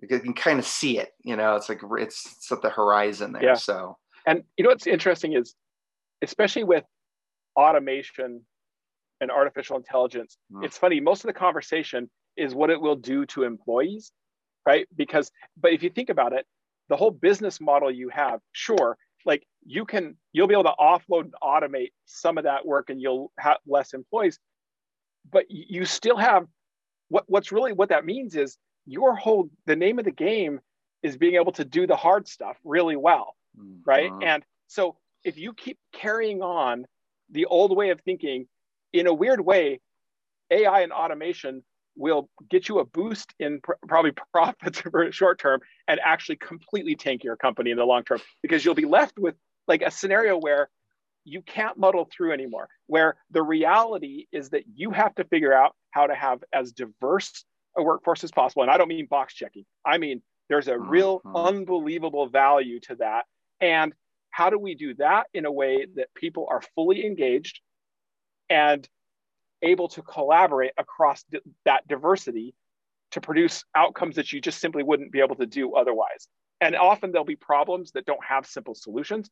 you 0.00 0.06
can 0.06 0.32
kind 0.32 0.60
of 0.60 0.64
see 0.64 0.96
it 0.96 1.12
you 1.24 1.34
know? 1.34 1.56
It's 1.56 1.68
like 1.68 1.80
it's, 1.98 2.36
it's 2.36 2.52
at 2.52 2.62
the 2.62 2.70
horizon 2.70 3.32
there 3.32 3.42
yeah. 3.42 3.54
so. 3.54 3.98
And 4.26 4.44
you 4.56 4.62
know 4.62 4.70
what's 4.70 4.86
interesting 4.86 5.32
is 5.32 5.56
especially 6.22 6.62
with 6.62 6.84
automation 7.60 8.40
and 9.20 9.30
artificial 9.30 9.76
intelligence 9.76 10.38
mm. 10.52 10.64
it's 10.64 10.78
funny 10.78 10.98
most 11.00 11.22
of 11.24 11.28
the 11.28 11.38
conversation 11.46 12.08
is 12.36 12.54
what 12.54 12.70
it 12.70 12.80
will 12.80 12.96
do 12.96 13.26
to 13.26 13.42
employees 13.42 14.12
right 14.66 14.86
because 14.96 15.30
but 15.60 15.72
if 15.72 15.82
you 15.82 15.90
think 15.90 16.08
about 16.08 16.32
it 16.32 16.46
the 16.88 16.96
whole 16.96 17.10
business 17.10 17.60
model 17.60 17.90
you 17.90 18.08
have 18.08 18.40
sure 18.52 18.96
like 19.26 19.42
you 19.66 19.84
can 19.84 20.16
you'll 20.32 20.46
be 20.46 20.54
able 20.54 20.64
to 20.64 20.74
offload 20.80 21.24
and 21.24 21.34
automate 21.42 21.90
some 22.06 22.38
of 22.38 22.44
that 22.44 22.64
work 22.64 22.88
and 22.88 23.00
you'll 23.00 23.30
have 23.38 23.58
less 23.66 23.92
employees 23.92 24.38
but 25.30 25.44
you 25.48 25.84
still 25.84 26.16
have 26.16 26.46
what 27.08 27.24
what's 27.26 27.52
really 27.52 27.72
what 27.72 27.90
that 27.90 28.06
means 28.06 28.34
is 28.34 28.56
your 28.86 29.14
whole 29.14 29.50
the 29.66 29.76
name 29.76 29.98
of 29.98 30.04
the 30.04 30.10
game 30.10 30.60
is 31.02 31.16
being 31.16 31.34
able 31.34 31.52
to 31.52 31.64
do 31.64 31.86
the 31.86 31.96
hard 31.96 32.26
stuff 32.26 32.56
really 32.64 32.96
well 32.96 33.34
mm-hmm. 33.58 33.76
right 33.84 34.10
and 34.22 34.42
so 34.66 34.96
if 35.24 35.36
you 35.36 35.52
keep 35.52 35.78
carrying 35.92 36.40
on 36.42 36.86
the 37.30 37.46
old 37.46 37.76
way 37.76 37.90
of 37.90 38.00
thinking 38.00 38.46
in 38.92 39.06
a 39.06 39.14
weird 39.14 39.40
way 39.40 39.80
ai 40.50 40.80
and 40.80 40.92
automation 40.92 41.62
will 41.96 42.28
get 42.48 42.68
you 42.68 42.78
a 42.78 42.84
boost 42.84 43.34
in 43.38 43.60
pr- 43.62 43.72
probably 43.86 44.12
profits 44.32 44.80
for 44.80 45.10
short 45.12 45.38
term 45.38 45.60
and 45.88 46.00
actually 46.04 46.36
completely 46.36 46.94
tank 46.94 47.24
your 47.24 47.36
company 47.36 47.70
in 47.70 47.76
the 47.76 47.84
long 47.84 48.02
term 48.04 48.20
because 48.42 48.64
you'll 48.64 48.74
be 48.74 48.86
left 48.86 49.18
with 49.18 49.34
like 49.68 49.82
a 49.82 49.90
scenario 49.90 50.38
where 50.38 50.68
you 51.24 51.42
can't 51.42 51.78
muddle 51.78 52.08
through 52.10 52.32
anymore 52.32 52.68
where 52.86 53.16
the 53.30 53.42
reality 53.42 54.26
is 54.32 54.50
that 54.50 54.64
you 54.74 54.90
have 54.90 55.14
to 55.14 55.24
figure 55.24 55.52
out 55.52 55.74
how 55.90 56.06
to 56.06 56.14
have 56.14 56.42
as 56.52 56.72
diverse 56.72 57.44
a 57.76 57.82
workforce 57.82 58.24
as 58.24 58.32
possible. 58.32 58.62
And 58.62 58.70
i 58.70 58.76
don't 58.76 58.88
mean 58.88 59.06
box 59.06 59.34
checking. 59.34 59.64
I 59.84 59.98
mean 59.98 60.22
there's 60.48 60.68
a 60.68 60.78
real 60.78 61.18
mm-hmm. 61.20 61.36
unbelievable 61.36 62.28
value 62.28 62.80
to 62.80 62.96
that. 62.96 63.24
And 63.60 63.92
how 64.30 64.50
do 64.50 64.58
we 64.58 64.74
do 64.74 64.94
that 64.94 65.26
in 65.34 65.44
a 65.46 65.52
way 65.52 65.86
that 65.96 66.14
people 66.14 66.46
are 66.50 66.62
fully 66.74 67.04
engaged 67.04 67.60
and 68.48 68.88
able 69.62 69.88
to 69.88 70.02
collaborate 70.02 70.72
across 70.78 71.22
d- 71.30 71.40
that 71.64 71.86
diversity 71.86 72.54
to 73.12 73.20
produce 73.20 73.64
outcomes 73.74 74.16
that 74.16 74.32
you 74.32 74.40
just 74.40 74.60
simply 74.60 74.82
wouldn't 74.82 75.12
be 75.12 75.20
able 75.20 75.36
to 75.36 75.46
do 75.46 75.74
otherwise. 75.74 76.28
And 76.60 76.76
often 76.76 77.10
there'll 77.10 77.24
be 77.24 77.36
problems 77.36 77.92
that 77.92 78.04
don't 78.04 78.24
have 78.24 78.46
simple 78.46 78.74
solutions, 78.74 79.30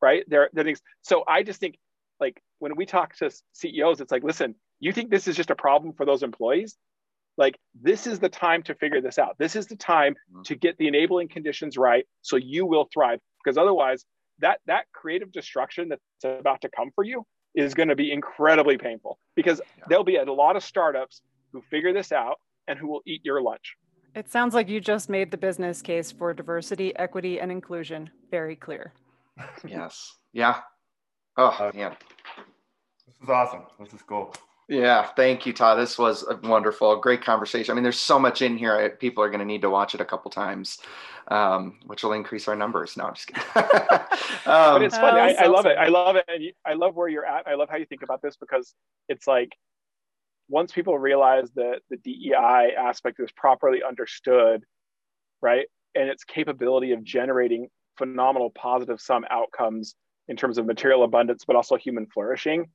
right? 0.00 0.24
There, 0.28 0.50
there 0.52 0.64
things 0.64 0.80
so 1.02 1.24
I 1.26 1.42
just 1.42 1.60
think 1.60 1.78
like 2.20 2.40
when 2.58 2.76
we 2.76 2.86
talk 2.86 3.16
to 3.16 3.30
CEOs, 3.52 4.00
it's 4.00 4.12
like, 4.12 4.24
listen, 4.24 4.54
you 4.80 4.92
think 4.92 5.10
this 5.10 5.28
is 5.28 5.36
just 5.36 5.50
a 5.50 5.54
problem 5.56 5.92
for 5.92 6.04
those 6.04 6.22
employees? 6.22 6.76
Like 7.36 7.58
this 7.80 8.06
is 8.06 8.18
the 8.18 8.28
time 8.28 8.62
to 8.64 8.74
figure 8.74 9.00
this 9.00 9.18
out. 9.18 9.36
This 9.38 9.56
is 9.56 9.66
the 9.66 9.76
time 9.76 10.14
mm-hmm. 10.14 10.42
to 10.42 10.54
get 10.54 10.76
the 10.78 10.88
enabling 10.88 11.28
conditions 11.28 11.76
right 11.76 12.04
so 12.20 12.36
you 12.36 12.66
will 12.66 12.88
thrive. 12.92 13.20
Because 13.42 13.58
otherwise, 13.58 14.04
that 14.40 14.60
that 14.66 14.84
creative 14.92 15.32
destruction 15.32 15.88
that's 15.88 16.40
about 16.40 16.60
to 16.62 16.68
come 16.68 16.90
for 16.94 17.04
you 17.04 17.24
is 17.54 17.74
going 17.74 17.88
to 17.88 17.96
be 17.96 18.10
incredibly 18.10 18.78
painful 18.78 19.18
because 19.36 19.60
yeah. 19.78 19.84
there'll 19.88 20.04
be 20.04 20.16
a 20.16 20.24
lot 20.24 20.56
of 20.56 20.64
startups 20.64 21.20
who 21.52 21.62
figure 21.70 21.92
this 21.92 22.12
out 22.12 22.36
and 22.66 22.78
who 22.78 22.88
will 22.88 23.02
eat 23.06 23.20
your 23.24 23.42
lunch. 23.42 23.76
It 24.14 24.30
sounds 24.30 24.54
like 24.54 24.68
you 24.68 24.80
just 24.80 25.08
made 25.08 25.30
the 25.30 25.36
business 25.36 25.80
case 25.80 26.12
for 26.12 26.34
diversity, 26.34 26.94
equity, 26.96 27.40
and 27.40 27.50
inclusion 27.50 28.10
very 28.30 28.56
clear. 28.56 28.92
yes. 29.66 30.16
Yeah. 30.32 30.60
Oh, 31.36 31.56
uh, 31.58 31.72
yeah. 31.74 31.94
This 33.06 33.16
is 33.22 33.28
awesome. 33.28 33.62
This 33.80 33.94
is 33.94 34.02
cool. 34.02 34.34
Yeah, 34.72 35.06
thank 35.16 35.44
you, 35.44 35.52
Todd. 35.52 35.78
This 35.78 35.98
was 35.98 36.24
a 36.26 36.34
wonderful, 36.48 36.96
great 36.96 37.22
conversation. 37.22 37.72
I 37.72 37.74
mean, 37.74 37.82
there's 37.82 38.00
so 38.00 38.18
much 38.18 38.40
in 38.40 38.56
here. 38.56 38.96
People 38.98 39.22
are 39.22 39.28
going 39.28 39.40
to 39.40 39.44
need 39.44 39.60
to 39.60 39.68
watch 39.68 39.94
it 39.94 40.00
a 40.00 40.04
couple 40.06 40.30
times, 40.30 40.78
um, 41.28 41.78
which 41.84 42.02
will 42.02 42.14
increase 42.14 42.48
our 42.48 42.56
numbers. 42.56 42.96
No, 42.96 43.04
I'm 43.04 43.14
just 43.14 43.26
kidding. 43.26 43.42
um, 43.54 43.66
but 44.46 44.82
it's 44.82 44.96
funny. 44.96 45.20
I, 45.20 45.44
I, 45.44 45.46
love 45.48 45.66
it. 45.66 45.76
I 45.76 45.88
love 45.88 46.16
it, 46.16 46.24
and 46.26 46.42
I 46.64 46.72
love 46.72 46.96
where 46.96 47.06
you're 47.06 47.26
at. 47.26 47.46
I 47.46 47.54
love 47.54 47.68
how 47.68 47.76
you 47.76 47.84
think 47.84 48.02
about 48.02 48.22
this 48.22 48.36
because 48.36 48.72
it's 49.10 49.26
like 49.26 49.50
once 50.48 50.72
people 50.72 50.98
realize 50.98 51.50
that 51.56 51.80
the 51.90 51.98
DEI 51.98 52.70
aspect 52.74 53.20
is 53.20 53.30
properly 53.32 53.80
understood, 53.86 54.64
right, 55.42 55.66
and 55.94 56.08
its 56.08 56.24
capability 56.24 56.92
of 56.92 57.04
generating 57.04 57.68
phenomenal 57.98 58.48
positive 58.48 59.02
sum 59.02 59.26
outcomes 59.28 59.96
in 60.28 60.36
terms 60.36 60.56
of 60.56 60.64
material 60.64 61.04
abundance, 61.04 61.44
but 61.46 61.56
also 61.56 61.76
human 61.76 62.06
flourishing, 62.06 62.70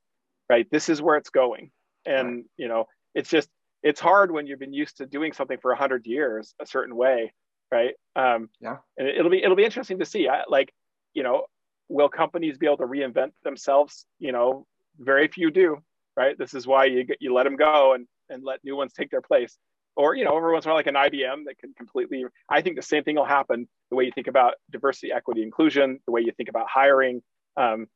right? 0.47 0.67
This 0.69 0.89
is 0.89 1.01
where 1.01 1.15
it's 1.15 1.31
going 1.31 1.71
and 2.07 2.27
right. 2.29 2.43
you 2.57 2.67
know 2.67 2.85
it's 3.15 3.29
just 3.29 3.49
it's 3.83 3.99
hard 3.99 4.31
when 4.31 4.47
you've 4.47 4.59
been 4.59 4.73
used 4.73 4.97
to 4.97 5.05
doing 5.05 5.33
something 5.33 5.57
for 5.61 5.71
100 5.71 6.05
years 6.05 6.53
a 6.61 6.65
certain 6.65 6.95
way 6.95 7.31
right? 7.71 7.95
Um 8.15 8.49
yeah. 8.61 8.77
and 8.97 9.07
it'll 9.07 9.31
be 9.31 9.43
it'll 9.43 9.57
be 9.57 9.65
interesting 9.65 9.99
to 9.99 10.05
see. 10.05 10.27
I, 10.27 10.43
like 10.47 10.73
you 11.13 11.23
know 11.23 11.45
will 11.89 12.09
companies 12.09 12.57
be 12.57 12.65
able 12.65 12.77
to 12.77 12.87
reinvent 12.87 13.31
themselves? 13.43 14.05
You 14.19 14.31
know 14.31 14.65
very 14.97 15.27
few 15.27 15.51
do 15.51 15.77
right? 16.17 16.37
This 16.37 16.53
is 16.53 16.67
why 16.67 16.85
you 16.85 17.05
you 17.19 17.33
let 17.33 17.43
them 17.43 17.55
go 17.55 17.93
and 17.93 18.07
and 18.29 18.43
let 18.43 18.63
new 18.63 18.75
ones 18.75 18.91
take 18.91 19.11
their 19.11 19.21
place. 19.21 19.57
Or 19.95 20.15
you 20.15 20.25
know 20.25 20.35
every 20.35 20.51
once 20.51 20.65
in 20.65 20.69
a 20.69 20.73
while 20.73 20.79
like 20.79 20.87
an 20.87 20.95
ibm 20.95 21.45
that 21.45 21.57
can 21.57 21.73
completely 21.75 22.23
i 22.51 22.61
think 22.61 22.75
the 22.75 22.83
same 22.83 23.03
thing 23.03 23.15
will 23.15 23.25
happen 23.25 23.67
the 23.89 23.95
way 23.95 24.03
you 24.03 24.11
think 24.11 24.27
about 24.27 24.53
diversity 24.71 25.11
equity 25.11 25.41
inclusion 25.41 25.99
the 26.05 26.11
way 26.11 26.21
you 26.21 26.31
think 26.31 26.49
about 26.49 26.67
hiring. 26.69 27.21
Um, 27.55 27.87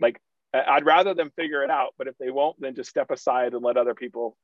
like 0.00 0.18
I'd 0.54 0.86
rather 0.86 1.14
them 1.14 1.32
figure 1.36 1.62
it 1.62 1.70
out, 1.70 1.94
but 1.98 2.06
if 2.06 2.16
they 2.18 2.30
won't, 2.30 2.60
then 2.60 2.74
just 2.74 2.90
step 2.90 3.10
aside 3.10 3.54
and 3.54 3.62
let 3.62 3.76
other 3.76 3.94
people 3.94 4.36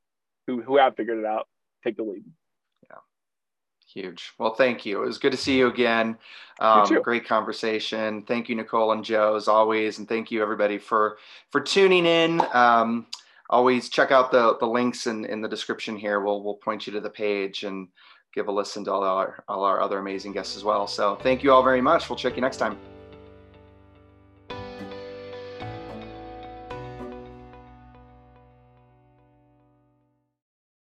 who 0.47 0.61
who 0.63 0.77
have 0.77 0.97
figured 0.97 1.19
it 1.19 1.25
out 1.25 1.47
take 1.85 1.97
the 1.97 2.03
lead. 2.03 2.25
Yeah, 2.89 2.97
huge. 3.87 4.33
Well, 4.39 4.55
thank 4.55 4.85
you. 4.85 5.03
It 5.03 5.07
was 5.07 5.19
good 5.19 5.33
to 5.33 5.39
see 5.39 5.59
you 5.59 5.69
again. 5.69 6.19
Um, 6.59 6.87
you 6.91 7.01
great 7.03 7.27
conversation. 7.27 8.23
Thank 8.23 8.49
you, 8.49 8.57
Nicole 8.57 8.93
and 8.93 9.05
Joe, 9.05 9.37
as 9.37 9.49
always, 9.49 9.99
and 9.99 10.09
thank 10.09 10.31
you 10.31 10.43
everybody 10.43 10.79
for 10.79 11.19
for 11.51 11.61
tuning 11.61 12.07
in. 12.07 12.43
Um, 12.53 13.07
always 13.49 13.89
check 13.89 14.11
out 14.11 14.33
the 14.33 14.57
the 14.59 14.67
links 14.67 15.07
in 15.07 15.25
in 15.25 15.41
the 15.41 15.49
description 15.49 15.97
here. 15.97 16.21
We'll 16.21 16.43
we'll 16.43 16.55
point 16.55 16.87
you 16.87 16.93
to 16.95 17.01
the 17.01 17.11
page 17.11 17.63
and 17.63 17.89
give 18.35 18.49
a 18.49 18.53
listen 18.53 18.85
to 18.85 18.93
all 18.93 19.05
our 19.05 19.45
all 19.49 19.65
our 19.65 19.81
other 19.81 19.99
amazing 19.99 20.33
guests 20.33 20.57
as 20.57 20.65
well. 20.65 20.87
So 20.87 21.17
thank 21.17 21.45
you 21.45 21.53
all 21.53 21.63
very 21.63 21.81
much. 21.81 22.09
We'll 22.09 22.19
check 22.19 22.35
you 22.35 22.43
next 22.43 22.57
time. 22.57 23.00